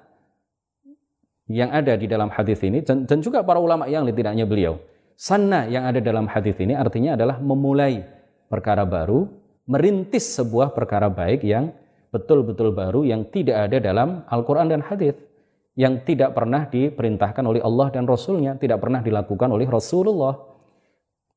yang 1.47 1.71
ada 1.71 1.95
di 1.99 2.07
dalam 2.07 2.31
hadis 2.31 2.59
ini 2.63 2.83
dan, 2.83 3.19
juga 3.19 3.43
para 3.43 3.59
ulama 3.59 3.87
yang 3.87 4.07
lain 4.07 4.15
tidak 4.15 4.31
hanya 4.35 4.47
beliau. 4.47 4.79
Sanna 5.13 5.69
yang 5.69 5.87
ada 5.87 5.99
dalam 6.03 6.27
hadis 6.27 6.57
ini 6.59 6.75
artinya 6.75 7.15
adalah 7.15 7.37
memulai 7.39 8.03
perkara 8.51 8.83
baru, 8.83 9.29
merintis 9.69 10.35
sebuah 10.35 10.73
perkara 10.73 11.07
baik 11.07 11.45
yang 11.45 11.71
betul-betul 12.13 12.69
baru 12.77 13.01
yang 13.01 13.25
tidak 13.33 13.67
ada 13.69 13.81
dalam 13.81 14.21
Al-Quran 14.29 14.69
dan 14.69 14.85
hadis 14.85 15.17
yang 15.73 16.05
tidak 16.05 16.37
pernah 16.37 16.69
diperintahkan 16.69 17.41
oleh 17.41 17.57
Allah 17.65 17.89
dan 17.89 18.05
Rasulnya, 18.05 18.53
tidak 18.61 18.77
pernah 18.77 19.01
dilakukan 19.01 19.49
oleh 19.49 19.65
Rasulullah, 19.65 20.37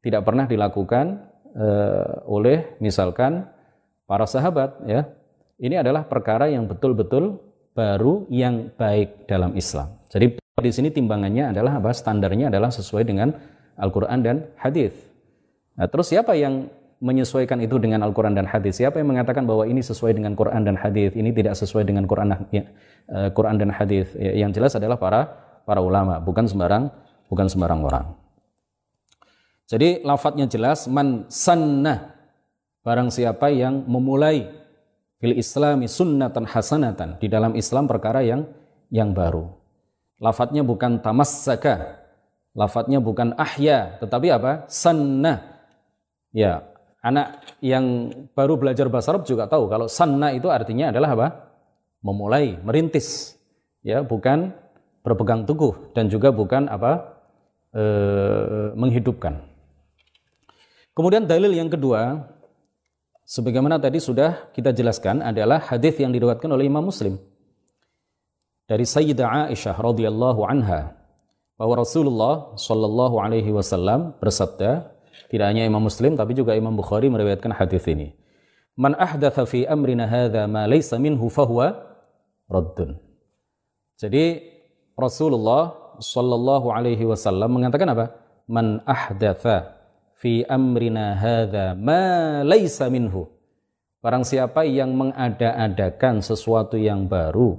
tidak 0.04 0.22
pernah 0.28 0.44
dilakukan 0.44 1.24
uh, 1.56 2.28
oleh 2.28 2.76
misalkan 2.84 3.48
para 4.04 4.28
sahabat. 4.28 4.84
Ya, 4.84 5.08
ini 5.56 5.80
adalah 5.80 6.04
perkara 6.04 6.52
yang 6.52 6.68
betul-betul 6.68 7.40
baru 7.72 8.28
yang 8.28 8.76
baik 8.76 9.24
dalam 9.24 9.56
Islam. 9.56 9.96
Jadi 10.12 10.36
di 10.36 10.72
sini 10.72 10.92
timbangannya 10.92 11.56
adalah 11.56 11.80
apa? 11.80 11.96
Standarnya 11.96 12.52
adalah 12.52 12.68
sesuai 12.68 13.08
dengan 13.08 13.32
Al-Quran 13.80 14.20
dan 14.20 14.36
hadis. 14.60 14.92
Nah, 15.76 15.88
terus 15.88 16.12
siapa 16.12 16.36
yang 16.36 16.68
menyesuaikan 16.98 17.60
itu 17.60 17.76
dengan 17.76 18.04
Al-Quran 18.04 18.32
dan 18.32 18.48
hadis? 18.48 18.80
Siapa 18.80 19.00
yang 19.00 19.12
mengatakan 19.12 19.44
bahwa 19.44 19.68
ini 19.68 19.84
sesuai 19.84 20.16
dengan 20.16 20.32
Quran 20.32 20.64
dan 20.64 20.76
hadis? 20.80 21.12
Ini 21.12 21.32
tidak 21.32 21.54
sesuai 21.56 21.84
dengan 21.84 22.08
Quran, 22.08 22.32
ya, 22.50 22.64
uh, 23.12 23.28
Quran 23.32 23.60
dan 23.60 23.70
hadis? 23.72 24.12
Ya, 24.16 24.32
yang 24.46 24.50
jelas 24.52 24.72
adalah 24.76 24.96
para 24.96 25.28
para 25.68 25.82
ulama, 25.82 26.22
bukan 26.22 26.46
sembarang 26.46 26.88
bukan 27.30 27.46
sembarang 27.50 27.80
orang. 27.82 28.06
Jadi 29.66 30.06
lafadznya 30.06 30.46
jelas 30.46 30.86
man 30.86 31.26
sanna 31.26 32.14
barang 32.86 33.10
siapa 33.10 33.50
yang 33.50 33.82
memulai 33.90 34.46
fil 35.18 35.34
islami 35.34 35.90
sunnatan 35.90 36.46
hasanatan 36.46 37.18
di 37.18 37.26
dalam 37.26 37.58
Islam 37.58 37.90
perkara 37.90 38.22
yang 38.22 38.46
yang 38.94 39.10
baru. 39.10 39.50
Lafadznya 40.22 40.62
bukan 40.62 41.02
tamassaka, 41.02 41.98
lafadznya 42.54 43.02
bukan 43.02 43.34
ahya, 43.36 43.98
tetapi 43.98 44.32
apa? 44.32 44.64
Sanna. 44.70 45.58
Ya, 46.30 46.62
anak 47.06 47.46
yang 47.62 48.10
baru 48.34 48.58
belajar 48.58 48.90
bahasa 48.90 49.14
Arab 49.14 49.22
juga 49.22 49.46
tahu 49.46 49.70
kalau 49.70 49.86
sanna 49.86 50.34
itu 50.34 50.50
artinya 50.50 50.90
adalah 50.90 51.14
apa? 51.14 51.28
Memulai, 52.02 52.58
merintis. 52.60 53.38
Ya, 53.86 54.02
bukan 54.02 54.50
berpegang 55.06 55.46
teguh 55.46 55.94
dan 55.94 56.10
juga 56.10 56.34
bukan 56.34 56.66
apa? 56.66 57.22
E, 57.70 57.84
menghidupkan. 58.74 59.38
Kemudian 60.96 61.30
dalil 61.30 61.54
yang 61.54 61.70
kedua 61.70 62.26
Sebagaimana 63.26 63.82
tadi 63.82 63.98
sudah 63.98 64.54
kita 64.54 64.70
jelaskan 64.70 65.18
adalah 65.18 65.58
hadis 65.58 65.98
yang 65.98 66.14
diriwayatkan 66.14 66.46
oleh 66.46 66.70
Imam 66.70 66.86
Muslim 66.86 67.18
dari 68.70 68.86
Sayyidah 68.86 69.50
Aisyah 69.50 69.74
radhiyallahu 69.74 70.46
anha 70.46 70.94
bahwa 71.58 71.74
Rasulullah 71.82 72.54
shallallahu 72.54 73.18
alaihi 73.18 73.50
wasallam 73.50 74.14
bersabda 74.22 74.94
tidak 75.32 75.46
hanya 75.50 75.66
Imam 75.66 75.82
Muslim 75.82 76.14
tapi 76.14 76.36
juga 76.36 76.54
Imam 76.54 76.74
Bukhari 76.74 77.10
meriwayatkan 77.10 77.52
hadis 77.56 77.84
ini. 77.88 78.14
Man 78.76 78.92
ahdatha 78.96 79.48
fi 79.48 79.64
amrina 79.64 80.04
hadza 80.04 80.44
ma 80.44 80.68
laysa 80.68 81.00
minhu 81.00 81.32
fahuwa 81.32 81.74
raddun. 82.46 83.00
Jadi 83.96 84.44
Rasulullah 84.92 85.96
shallallahu 86.00 86.68
alaihi 86.68 87.08
wasallam 87.08 87.56
mengatakan 87.56 87.88
apa? 87.96 88.12
Man 88.46 88.84
ahdatha 88.84 89.76
fi 90.20 90.44
amrina 90.44 91.16
hadza 91.16 91.72
ma 91.72 92.44
laisa 92.44 92.92
minhu. 92.92 93.28
Barang 94.04 94.22
siapa 94.22 94.62
yang 94.62 94.94
mengada-adakan 94.94 96.22
sesuatu 96.22 96.78
yang 96.78 97.10
baru 97.10 97.58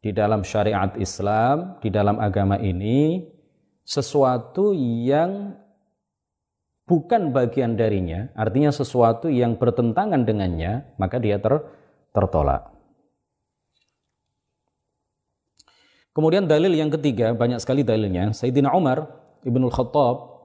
di 0.00 0.14
dalam 0.14 0.46
syariat 0.46 0.94
Islam, 0.96 1.80
di 1.82 1.90
dalam 1.90 2.16
agama 2.22 2.56
ini, 2.62 3.26
sesuatu 3.84 4.70
yang 4.76 5.56
bukan 6.90 7.30
bagian 7.30 7.78
darinya, 7.78 8.26
artinya 8.34 8.74
sesuatu 8.74 9.30
yang 9.30 9.54
bertentangan 9.54 10.26
dengannya, 10.26 10.90
maka 10.98 11.22
dia 11.22 11.38
ter, 11.38 11.62
tertolak. 12.10 12.74
Kemudian 16.10 16.50
dalil 16.50 16.74
yang 16.74 16.90
ketiga, 16.90 17.30
banyak 17.30 17.62
sekali 17.62 17.86
dalilnya. 17.86 18.34
Sayyidina 18.34 18.74
Umar 18.74 19.06
Ibnul 19.46 19.70
Khattab 19.70 20.42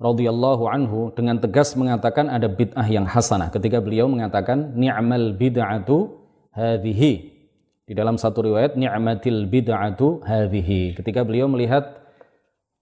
radhiyallahu 0.00 0.64
anhu 0.64 1.12
dengan 1.12 1.36
tegas 1.42 1.76
mengatakan 1.76 2.32
ada 2.32 2.48
bid'ah 2.48 2.86
yang 2.86 3.04
hasanah 3.04 3.50
ketika 3.50 3.82
beliau 3.82 4.06
mengatakan 4.06 4.78
ni'mal 4.78 5.34
bid'atu 5.34 6.14
hadhihi 6.54 7.12
di 7.82 7.92
dalam 7.98 8.14
satu 8.14 8.46
riwayat 8.46 8.78
ni'matil 8.78 9.50
bid'atu 9.50 10.22
hadhihi 10.22 10.94
ketika 11.02 11.26
beliau 11.26 11.50
melihat 11.50 11.98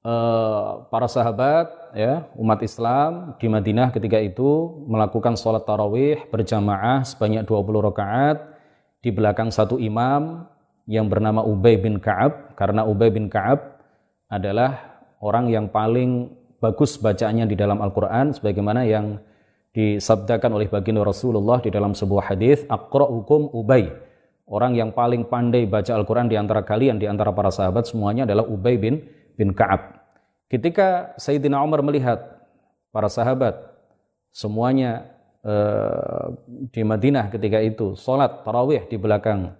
uh, 0.06 0.86
para 0.86 1.10
sahabat 1.10 1.66
ya 1.98 2.30
umat 2.38 2.62
Islam 2.62 3.34
di 3.42 3.50
Madinah 3.50 3.90
ketika 3.90 4.22
itu 4.22 4.78
melakukan 4.86 5.34
sholat 5.34 5.66
tarawih 5.66 6.22
berjamaah 6.30 7.02
sebanyak 7.02 7.42
20 7.42 7.88
rakaat 7.90 8.38
di 9.02 9.10
belakang 9.10 9.50
satu 9.50 9.82
imam 9.82 10.46
yang 10.86 11.10
bernama 11.10 11.42
Ubay 11.42 11.76
bin 11.82 11.98
Ka'ab. 11.98 12.54
Karena 12.54 12.86
Ubay 12.86 13.10
bin 13.10 13.26
Ka'ab 13.26 13.82
adalah 14.30 15.02
orang 15.18 15.50
yang 15.50 15.66
paling 15.70 16.30
bagus 16.62 16.96
bacaannya 16.96 17.50
di 17.50 17.58
dalam 17.58 17.82
Al-Quran 17.82 18.32
sebagaimana 18.32 18.86
yang 18.86 19.18
disabdakan 19.76 20.56
oleh 20.56 20.72
baginda 20.72 21.04
Rasulullah 21.04 21.60
di 21.60 21.68
dalam 21.68 21.92
sebuah 21.92 22.32
hadis 22.32 22.64
hukum 22.66 23.52
Ubay. 23.52 23.92
Orang 24.46 24.78
yang 24.78 24.94
paling 24.94 25.26
pandai 25.26 25.66
baca 25.66 25.90
Al-Quran 25.90 26.30
di 26.30 26.38
antara 26.38 26.62
kalian 26.62 27.02
di 27.02 27.10
antara 27.10 27.34
para 27.34 27.50
sahabat 27.50 27.90
semuanya 27.90 28.24
adalah 28.24 28.46
Ubay 28.46 28.78
bin 28.78 29.02
bin 29.36 29.52
Ka'ab 29.52 29.95
ketika 30.46 31.16
Sayyidina 31.20 31.60
Umar 31.62 31.82
melihat 31.82 32.42
para 32.90 33.06
sahabat 33.10 33.56
semuanya 34.32 35.10
uh, 35.44 36.34
di 36.70 36.82
Madinah 36.82 37.28
ketika 37.30 37.62
itu 37.62 37.96
sholat 37.98 38.42
tarawih 38.46 38.84
di 38.88 38.96
belakang 39.00 39.54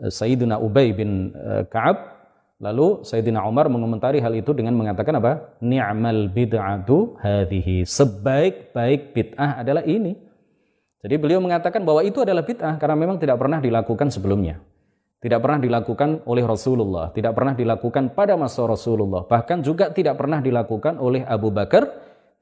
uh, 0.00 0.10
Sayyidina 0.10 0.58
Ubay 0.58 0.92
bin 0.96 1.32
uh, 1.36 1.64
Ka'ab 1.68 2.12
Lalu 2.62 3.02
Sayyidina 3.02 3.42
Umar 3.42 3.66
mengomentari 3.66 4.22
hal 4.22 4.38
itu 4.38 4.54
dengan 4.54 4.78
mengatakan 4.78 5.18
apa? 5.18 5.58
Ni'mal 5.58 6.30
bid'atu 6.30 7.18
hadhihi. 7.18 7.82
Sebaik-baik 7.82 9.10
bid'ah 9.10 9.66
adalah 9.66 9.82
ini. 9.82 10.14
Jadi 11.02 11.18
beliau 11.18 11.42
mengatakan 11.42 11.82
bahwa 11.82 12.06
itu 12.06 12.22
adalah 12.22 12.46
bid'ah 12.46 12.78
karena 12.78 12.94
memang 12.94 13.18
tidak 13.18 13.34
pernah 13.42 13.58
dilakukan 13.58 14.14
sebelumnya. 14.14 14.62
Tidak 15.22 15.38
pernah 15.38 15.62
dilakukan 15.62 16.26
oleh 16.26 16.42
Rasulullah, 16.42 17.14
tidak 17.14 17.38
pernah 17.38 17.54
dilakukan 17.54 18.10
pada 18.10 18.34
masa 18.34 18.66
Rasulullah, 18.66 19.22
bahkan 19.22 19.62
juga 19.62 19.94
tidak 19.94 20.18
pernah 20.18 20.42
dilakukan 20.42 20.98
oleh 20.98 21.22
Abu 21.22 21.54
Bakar, 21.54 21.86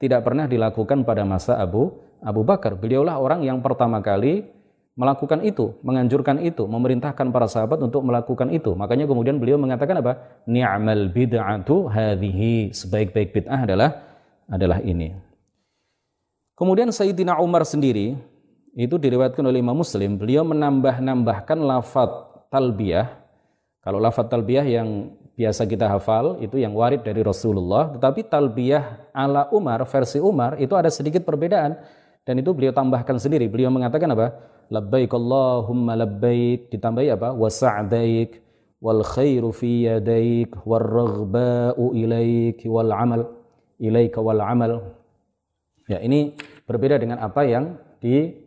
tidak 0.01 0.25
pernah 0.25 0.49
dilakukan 0.49 1.05
pada 1.05 1.21
masa 1.21 1.61
Abu 1.61 1.93
Abu 2.25 2.41
Bakar. 2.41 2.73
Beliaulah 2.73 3.21
orang 3.21 3.45
yang 3.45 3.61
pertama 3.61 4.01
kali 4.01 4.49
melakukan 4.97 5.45
itu, 5.45 5.77
menganjurkan 5.85 6.41
itu, 6.41 6.65
memerintahkan 6.65 7.29
para 7.29 7.45
sahabat 7.45 7.85
untuk 7.85 8.01
melakukan 8.01 8.49
itu. 8.49 8.73
Makanya 8.73 9.05
kemudian 9.05 9.37
beliau 9.37 9.61
mengatakan 9.61 10.01
apa? 10.01 10.41
Ni'mal 10.49 11.13
bid'atu 11.13 11.85
hadhihi. 11.85 12.73
Sebaik-baik 12.73 13.29
bid'ah 13.29 13.61
adalah 13.61 13.89
adalah 14.49 14.81
ini. 14.81 15.13
Kemudian 16.57 16.89
Sayyidina 16.89 17.37
Umar 17.37 17.61
sendiri 17.61 18.17
itu 18.73 18.97
diriwayatkan 18.97 19.45
oleh 19.45 19.61
Imam 19.61 19.77
Muslim, 19.77 20.17
beliau 20.17 20.41
menambah-nambahkan 20.49 21.61
lafaz 21.61 22.30
talbiyah. 22.51 23.07
Kalau 23.81 23.97
lafaz 23.97 24.29
talbiyah 24.29 24.67
yang 24.67 25.15
biasa 25.33 25.65
kita 25.65 25.89
hafal 25.89 26.37
itu 26.43 26.61
yang 26.61 26.75
warid 26.77 27.01
dari 27.01 27.25
Rasulullah, 27.25 27.89
tetapi 27.97 28.27
talbiyah 28.29 29.09
ala 29.15 29.49
Umar 29.49 29.81
versi 29.89 30.21
Umar 30.21 30.59
itu 30.61 30.77
ada 30.77 30.91
sedikit 30.93 31.25
perbedaan 31.25 31.79
dan 32.21 32.35
itu 32.37 32.53
beliau 32.53 32.75
tambahkan 32.75 33.17
sendiri. 33.17 33.49
Beliau 33.49 33.73
mengatakan 33.73 34.13
apa? 34.13 34.37
Labbaik 34.69 35.11
Allahumma 35.17 35.97
labbaik 35.97 36.69
ditambahi 36.69 37.09
apa? 37.17 37.33
Wa 37.33 37.49
sa'daik 37.49 38.37
wal 38.77 39.01
khairu 39.01 39.49
fi 39.49 39.89
yadaik 39.89 40.53
wal 40.61 40.85
raghba'u 40.85 41.97
ilaik 41.97 42.61
wal 42.69 42.91
amal 42.93 43.41
ilaika 43.81 44.21
wal 44.21 44.37
amal. 44.45 44.93
Ya, 45.89 45.97
ini 46.05 46.37
berbeda 46.69 47.01
dengan 47.01 47.17
apa 47.19 47.41
yang 47.41 47.75
di 47.97 48.37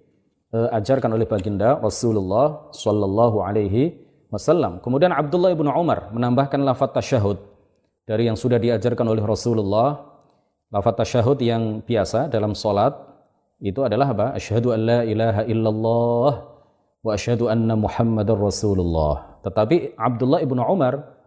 diajarkan 0.55 1.11
oleh 1.19 1.27
baginda 1.27 1.83
Rasulullah 1.83 2.71
Shallallahu 2.71 3.43
Alaihi 3.43 3.99
Wasallam. 4.31 4.79
Kemudian 4.79 5.11
Abdullah 5.11 5.51
ibnu 5.51 5.67
Umar 5.67 6.15
menambahkan 6.15 6.63
lafaz 6.63 6.95
tasyahud 6.95 7.43
dari 8.07 8.31
yang 8.31 8.39
sudah 8.39 8.63
diajarkan 8.63 9.03
oleh 9.11 9.23
Rasulullah. 9.27 10.15
Lafaz 10.71 10.95
tasyahud 10.95 11.43
yang 11.43 11.83
biasa 11.83 12.31
dalam 12.31 12.55
solat 12.55 12.95
itu 13.59 13.83
adalah 13.83 14.15
apa? 14.15 14.27
Asyhadu 14.39 14.71
an 14.71 14.81
la 14.87 15.01
ilaha 15.03 15.43
illallah 15.43 16.33
wa 17.03 17.11
asyhadu 17.11 17.51
anna 17.51 17.75
Muhammadar 17.75 18.39
Rasulullah. 18.39 19.43
Tetapi 19.43 19.99
Abdullah 19.99 20.39
ibnu 20.39 20.63
Umar 20.63 21.19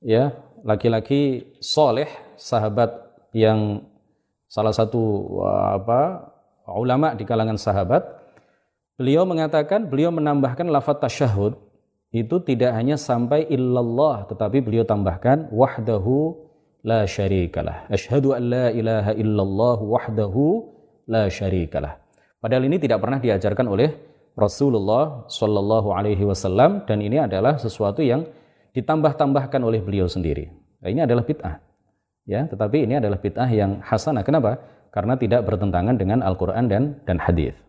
ya 0.00 0.32
laki-laki 0.64 1.52
soleh 1.60 2.08
sahabat 2.40 2.96
yang 3.36 3.84
salah 4.48 4.72
satu 4.72 5.36
apa 5.44 6.32
ulama 6.72 7.12
di 7.12 7.28
kalangan 7.28 7.60
sahabat 7.60 8.17
Beliau 8.98 9.22
mengatakan, 9.22 9.86
beliau 9.86 10.10
menambahkan 10.10 10.66
lafaz 10.66 10.98
tasyahud 10.98 11.54
itu 12.10 12.42
tidak 12.42 12.74
hanya 12.74 12.98
sampai 12.98 13.46
illallah 13.46 14.26
tetapi 14.26 14.58
beliau 14.58 14.82
tambahkan 14.82 15.46
wahdahu 15.54 16.34
la 16.82 17.06
syarikalah. 17.06 17.86
Asyhadu 17.86 18.34
an 18.34 18.42
la 18.50 18.66
ilaha 18.74 19.14
illallah 19.14 19.78
wahdahu 19.78 20.66
la 21.06 21.30
syarikalah. 21.30 21.94
Padahal 22.42 22.66
ini 22.66 22.82
tidak 22.82 22.98
pernah 22.98 23.22
diajarkan 23.22 23.70
oleh 23.70 23.94
Rasulullah 24.34 25.30
Shallallahu 25.30 25.94
alaihi 25.94 26.26
wasallam 26.26 26.82
dan 26.82 26.98
ini 26.98 27.22
adalah 27.22 27.54
sesuatu 27.54 28.02
yang 28.02 28.26
ditambah-tambahkan 28.74 29.62
oleh 29.62 29.78
beliau 29.78 30.10
sendiri. 30.10 30.50
Nah, 30.82 30.90
ini 30.90 31.06
adalah 31.06 31.22
bid'ah. 31.22 31.54
Ya, 32.26 32.50
tetapi 32.50 32.82
ini 32.82 32.98
adalah 32.98 33.22
bid'ah 33.22 33.50
yang 33.50 33.78
hasanah. 33.78 34.26
Kenapa? 34.26 34.58
Karena 34.90 35.14
tidak 35.14 35.46
bertentangan 35.46 35.94
dengan 35.94 36.18
Al-Qur'an 36.26 36.66
dan 36.66 36.98
dan 37.06 37.22
hadis. 37.22 37.67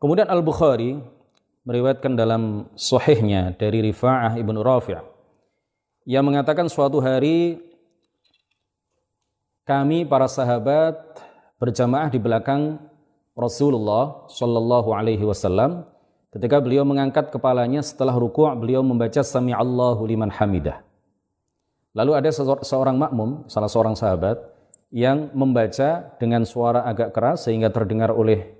Kemudian 0.00 0.32
Al-Bukhari 0.32 0.96
meriwayatkan 1.68 2.16
dalam 2.16 2.72
sahihnya 2.72 3.52
dari 3.52 3.84
Rifa'ah 3.84 4.40
ibn 4.40 4.56
Rafi' 4.56 4.96
yang 6.08 6.24
mengatakan 6.24 6.72
suatu 6.72 7.04
hari 7.04 7.60
kami 9.68 10.08
para 10.08 10.24
sahabat 10.24 10.96
berjamaah 11.60 12.08
di 12.08 12.16
belakang 12.16 12.80
Rasulullah 13.36 14.24
Shallallahu 14.32 14.88
Alaihi 14.96 15.20
Wasallam 15.20 15.84
ketika 16.32 16.64
beliau 16.64 16.88
mengangkat 16.88 17.28
kepalanya 17.28 17.84
setelah 17.84 18.16
ruku' 18.16 18.48
beliau 18.56 18.80
membaca 18.80 19.20
Sami 19.20 19.52
Allahu 19.52 20.00
liman 20.08 20.32
hamidah. 20.32 20.80
Lalu 21.92 22.24
ada 22.24 22.32
seorang 22.64 22.96
makmum, 22.96 23.44
salah 23.52 23.68
seorang 23.68 23.92
sahabat 23.92 24.40
yang 24.88 25.28
membaca 25.36 26.08
dengan 26.16 26.48
suara 26.48 26.88
agak 26.88 27.12
keras 27.12 27.44
sehingga 27.44 27.68
terdengar 27.68 28.16
oleh 28.16 28.59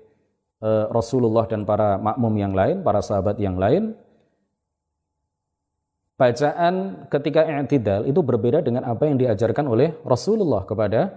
Rasulullah 0.93 1.49
dan 1.49 1.65
para 1.65 1.97
makmum 1.97 2.33
yang 2.37 2.53
lain, 2.53 2.85
para 2.85 3.01
sahabat 3.01 3.41
yang 3.41 3.57
lain, 3.57 3.97
bacaan 6.21 7.09
ketika 7.09 7.49
i'tidal 7.49 8.05
itu 8.05 8.21
berbeda 8.21 8.61
dengan 8.61 8.85
apa 8.85 9.09
yang 9.09 9.17
diajarkan 9.17 9.65
oleh 9.65 9.97
Rasulullah 10.05 10.61
kepada 10.69 11.09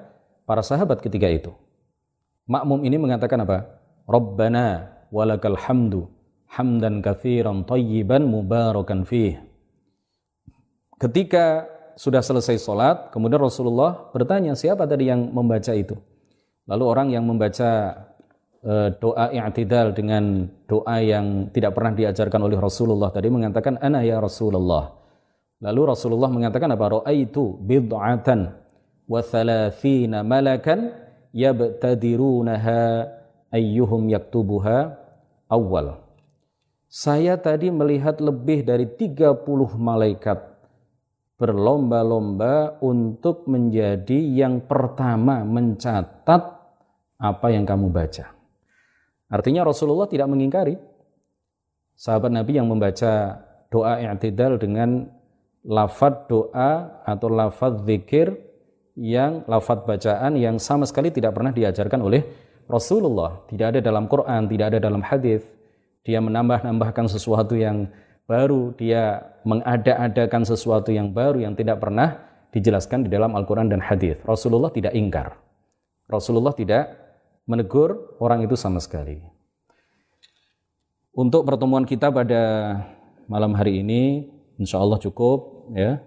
para 0.48 0.64
sahabat 0.64 1.04
ketika 1.04 1.28
itu. 1.28 1.52
Makmum 2.48 2.88
ini 2.88 2.96
mengatakan 2.96 3.44
apa? 3.44 3.68
Rabbana 4.08 4.88
walakal 5.12 5.60
hamdu 5.60 6.08
hamdan 6.48 7.04
kathiran 7.04 7.68
tayyiban 7.68 8.24
mubarakan 8.24 9.04
fih. 9.04 9.36
Ketika 10.96 11.68
sudah 12.00 12.24
selesai 12.24 12.56
sholat, 12.64 13.12
kemudian 13.12 13.44
Rasulullah 13.44 14.08
bertanya, 14.08 14.56
siapa 14.56 14.88
tadi 14.88 15.12
yang 15.12 15.36
membaca 15.36 15.76
itu? 15.76 16.00
Lalu 16.64 16.84
orang 16.88 17.08
yang 17.12 17.28
membaca 17.28 17.92
Eh, 17.92 18.13
doa 18.96 19.28
i'tidal 19.28 19.92
dengan 19.92 20.48
doa 20.64 20.96
yang 21.04 21.52
tidak 21.52 21.76
pernah 21.76 21.92
diajarkan 21.92 22.40
oleh 22.48 22.56
Rasulullah 22.56 23.12
tadi 23.12 23.28
mengatakan 23.28 23.76
ana 23.76 24.00
ya 24.00 24.16
Rasulullah. 24.16 24.96
Lalu 25.60 25.80
Rasulullah 25.92 26.32
mengatakan 26.32 26.72
apa? 26.72 27.00
Ra'aitu 27.00 27.60
bid'atan 27.60 28.56
wa 29.04 29.20
thalathina 29.20 30.24
malakan 30.24 30.96
yabtadirunaha 31.36 33.08
ayyuhum 33.52 34.08
yaktubuha 34.08 34.96
awal. 35.52 36.00
Saya 36.88 37.36
tadi 37.36 37.68
melihat 37.68 38.22
lebih 38.22 38.64
dari 38.64 38.86
30 38.86 39.44
malaikat 39.76 40.54
berlomba-lomba 41.34 42.78
untuk 42.78 43.50
menjadi 43.50 44.14
yang 44.14 44.62
pertama 44.62 45.42
mencatat 45.42 46.42
apa 47.18 47.46
yang 47.50 47.66
kamu 47.66 47.90
baca. 47.90 48.43
Artinya 49.34 49.66
Rasulullah 49.66 50.06
tidak 50.06 50.30
mengingkari 50.30 50.78
sahabat 51.98 52.30
Nabi 52.30 52.54
yang 52.54 52.70
membaca 52.70 53.42
doa 53.66 53.98
i'tidal 53.98 54.62
dengan 54.62 55.10
lafad 55.66 56.30
doa 56.30 57.02
atau 57.02 57.26
lafad 57.26 57.82
zikir 57.82 58.30
yang 58.94 59.42
lafad 59.50 59.82
bacaan 59.82 60.38
yang 60.38 60.62
sama 60.62 60.86
sekali 60.86 61.10
tidak 61.10 61.34
pernah 61.34 61.50
diajarkan 61.50 61.98
oleh 61.98 62.22
Rasulullah. 62.70 63.42
Tidak 63.50 63.74
ada 63.74 63.80
dalam 63.82 64.06
Quran, 64.06 64.46
tidak 64.46 64.66
ada 64.70 64.78
dalam 64.78 65.02
hadis. 65.02 65.42
Dia 66.06 66.22
menambah-nambahkan 66.22 67.10
sesuatu 67.10 67.58
yang 67.58 67.90
baru, 68.30 68.70
dia 68.78 69.34
mengada-adakan 69.42 70.46
sesuatu 70.46 70.94
yang 70.94 71.10
baru 71.10 71.42
yang 71.42 71.58
tidak 71.58 71.82
pernah 71.82 72.22
dijelaskan 72.54 73.08
di 73.08 73.10
dalam 73.10 73.34
Al-Quran 73.34 73.66
dan 73.66 73.82
hadis. 73.82 74.14
Rasulullah 74.22 74.70
tidak 74.70 74.94
ingkar. 74.94 75.34
Rasulullah 76.06 76.54
tidak 76.54 77.03
menegur 77.44 78.16
orang 78.20 78.44
itu 78.44 78.56
sama 78.56 78.80
sekali. 78.80 79.20
Untuk 81.14 81.46
pertemuan 81.46 81.86
kita 81.86 82.10
pada 82.10 82.42
malam 83.30 83.54
hari 83.54 83.84
ini, 83.84 84.26
insya 84.58 84.82
Allah 84.82 84.98
cukup 84.98 85.70
ya. 85.76 86.02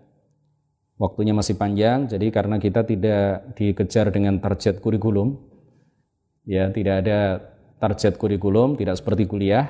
Waktunya 0.97 1.29
masih 1.31 1.53
panjang, 1.61 2.09
jadi 2.09 2.33
karena 2.33 2.57
kita 2.57 2.81
tidak 2.81 3.53
dikejar 3.53 4.09
dengan 4.09 4.41
target 4.41 4.81
kurikulum, 4.81 5.37
ya 6.41 6.73
tidak 6.73 7.05
ada 7.05 7.37
target 7.77 8.17
kurikulum, 8.17 8.73
tidak 8.73 8.97
seperti 8.97 9.29
kuliah, 9.29 9.69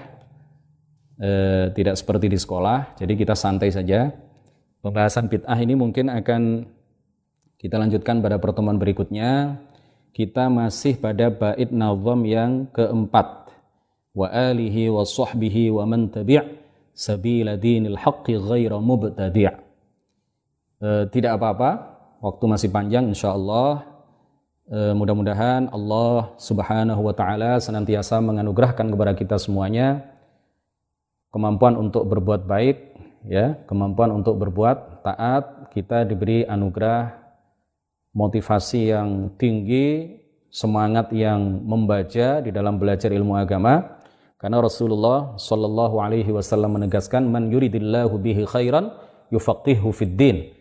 eh, 1.19 1.67
tidak 1.75 1.99
seperti 1.99 2.31
di 2.31 2.39
sekolah, 2.39 2.95
jadi 2.95 3.13
kita 3.19 3.35
santai 3.35 3.75
saja. 3.75 4.15
Pembahasan 4.79 5.27
bid'ah 5.27 5.59
ini 5.59 5.75
mungkin 5.75 6.07
akan 6.07 6.63
kita 7.59 7.75
lanjutkan 7.75 8.23
pada 8.23 8.39
pertemuan 8.39 8.79
berikutnya 8.79 9.59
kita 10.17 10.49
masih 10.49 10.97
pada 10.97 11.29
bait 11.29 11.69
nazam 11.69 12.25
yang 12.25 12.65
keempat. 12.73 13.53
Wa 14.17 14.33
alihi 14.33 14.89
wa 14.89 15.05
sahbihi 15.05 15.69
wa 15.69 15.85
man 15.85 16.09
tabi' 16.09 16.41
sabila 16.97 17.53
dinil 17.53 17.93
haqqi 17.93 18.33
ghaira 18.41 18.81
mubtadi' 18.81 19.53
e, 20.81 20.89
tidak 21.13 21.37
apa-apa 21.37 21.69
waktu 22.25 22.43
masih 22.49 22.73
panjang 22.73 23.05
insyaallah. 23.13 23.85
E, 24.65 24.97
mudah-mudahan 24.97 25.69
Allah 25.69 26.33
Subhanahu 26.41 27.05
wa 27.05 27.13
taala 27.13 27.61
senantiasa 27.61 28.17
menganugerahkan 28.17 28.89
kepada 28.89 29.13
kita 29.13 29.37
semuanya. 29.37 30.01
Kemampuan 31.29 31.77
untuk 31.77 32.09
berbuat 32.09 32.49
baik 32.49 32.97
ya 33.27 33.59
kemampuan 33.69 34.15
untuk 34.15 34.39
berbuat 34.39 35.03
taat 35.03 35.69
kita 35.75 36.07
diberi 36.07 36.47
anugerah 36.47 37.26
motivasi 38.17 38.89
yang 38.89 39.29
tinggi 39.37 40.17
semangat 40.49 41.13
yang 41.13 41.61
membaca 41.61 42.41
di 42.41 42.49
dalam 42.49 42.81
belajar 42.81 43.13
ilmu 43.13 43.37
agama 43.37 44.01
karena 44.41 44.57
Rasulullah 44.57 45.37
Shallallahu 45.37 46.01
alaihi 46.01 46.33
wasallam 46.33 46.81
menegaskan 46.81 47.29
man 47.29 47.53
yuridillahu 47.53 48.17
bihi 48.17 48.49
khairan 48.49 48.89
yufaqihu 49.29 49.93
fid 49.93 50.17
din 50.17 50.57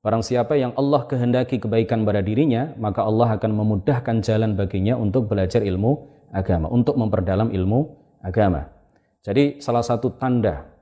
Barang 0.00 0.24
siapa 0.24 0.56
yang 0.56 0.72
Allah 0.80 1.04
kehendaki 1.04 1.60
kebaikan 1.60 2.08
pada 2.08 2.24
dirinya, 2.24 2.72
maka 2.80 3.04
Allah 3.04 3.36
akan 3.36 3.52
memudahkan 3.52 4.24
jalan 4.24 4.56
baginya 4.56 4.96
untuk 4.96 5.28
belajar 5.28 5.60
ilmu 5.60 6.08
agama, 6.32 6.72
untuk 6.72 6.96
memperdalam 6.96 7.52
ilmu 7.52 7.84
agama. 8.24 8.64
Jadi 9.20 9.60
salah 9.60 9.84
satu 9.84 10.16
tanda 10.16 10.72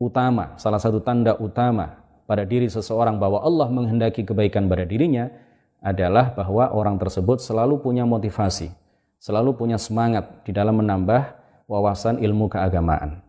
utama, 0.00 0.56
salah 0.56 0.80
satu 0.80 1.04
tanda 1.04 1.36
utama 1.36 2.07
pada 2.28 2.44
diri 2.44 2.68
seseorang 2.68 3.16
bahwa 3.16 3.40
Allah 3.40 3.72
menghendaki 3.72 4.20
kebaikan 4.28 4.68
pada 4.68 4.84
dirinya 4.84 5.32
adalah 5.80 6.36
bahwa 6.36 6.68
orang 6.76 7.00
tersebut 7.00 7.40
selalu 7.40 7.80
punya 7.80 8.04
motivasi, 8.04 8.68
selalu 9.16 9.56
punya 9.56 9.80
semangat 9.80 10.44
di 10.44 10.52
dalam 10.52 10.76
menambah 10.76 11.24
wawasan 11.64 12.20
ilmu 12.20 12.52
keagamaan. 12.52 13.24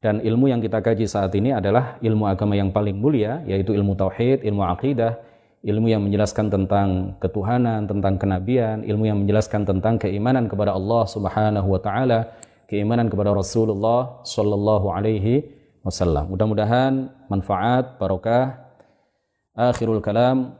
Dan 0.00 0.20
ilmu 0.20 0.52
yang 0.52 0.60
kita 0.60 0.84
kaji 0.84 1.08
saat 1.08 1.32
ini 1.36 1.56
adalah 1.56 1.96
ilmu 2.00 2.28
agama 2.28 2.56
yang 2.56 2.68
paling 2.72 2.96
mulia, 2.96 3.40
yaitu 3.48 3.72
ilmu 3.72 3.96
tauhid, 3.96 4.44
ilmu 4.44 4.64
akidah, 4.68 5.16
ilmu 5.60 5.92
yang 5.92 6.04
menjelaskan 6.04 6.48
tentang 6.48 7.16
ketuhanan, 7.20 7.84
tentang 7.84 8.16
kenabian, 8.16 8.80
ilmu 8.80 9.04
yang 9.08 9.18
menjelaskan 9.24 9.68
tentang 9.68 10.00
keimanan 10.00 10.48
kepada 10.48 10.72
Allah 10.72 11.04
Subhanahu 11.04 11.68
wa 11.68 11.80
taala, 11.80 12.32
keimanan 12.64 13.12
kepada 13.12 13.36
Rasulullah 13.36 14.24
sallallahu 14.24 14.88
alaihi 14.88 15.59
wasallam. 15.85 16.31
Mudah-mudahan 16.33 17.13
manfaat, 17.31 17.97
barokah. 18.01 18.65
Akhirul 19.55 20.03
kalam 20.03 20.57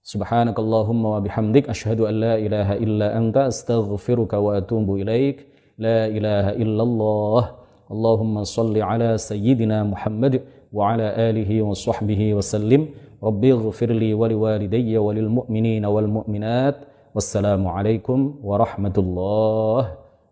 Subhanakallahumma 0.00 1.08
wa 1.16 1.20
bihamdik 1.20 1.68
asyhadu 1.68 2.08
an 2.08 2.14
la 2.24 2.34
ilaha 2.40 2.74
illa 2.80 3.12
anta 3.14 3.52
astaghfiruka 3.52 4.40
wa 4.40 4.56
atubu 4.56 4.96
ilaik. 4.98 5.46
La 5.76 6.08
ilaha 6.08 6.56
illallah. 6.56 7.42
اللهم 7.90 8.46
صل 8.46 8.70
على 8.90 9.18
سيدنا 9.18 9.82
محمد 9.82 10.34
وعلى 10.72 11.06
آله 11.28 11.50
وصحبه 11.62 12.34
وسلم 12.38 12.88
ربي 13.22 13.52
اغفر 13.52 13.90
لي 14.02 14.14
ولوالدي 14.14 14.98
وللمؤمنين 14.98 15.84
والمؤمنات 15.94 16.76
والسلام 17.14 17.62
عليكم 17.66 18.18
ورحمة 18.42 18.96
الله 18.98 19.82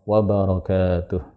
وبركاته 0.07 1.32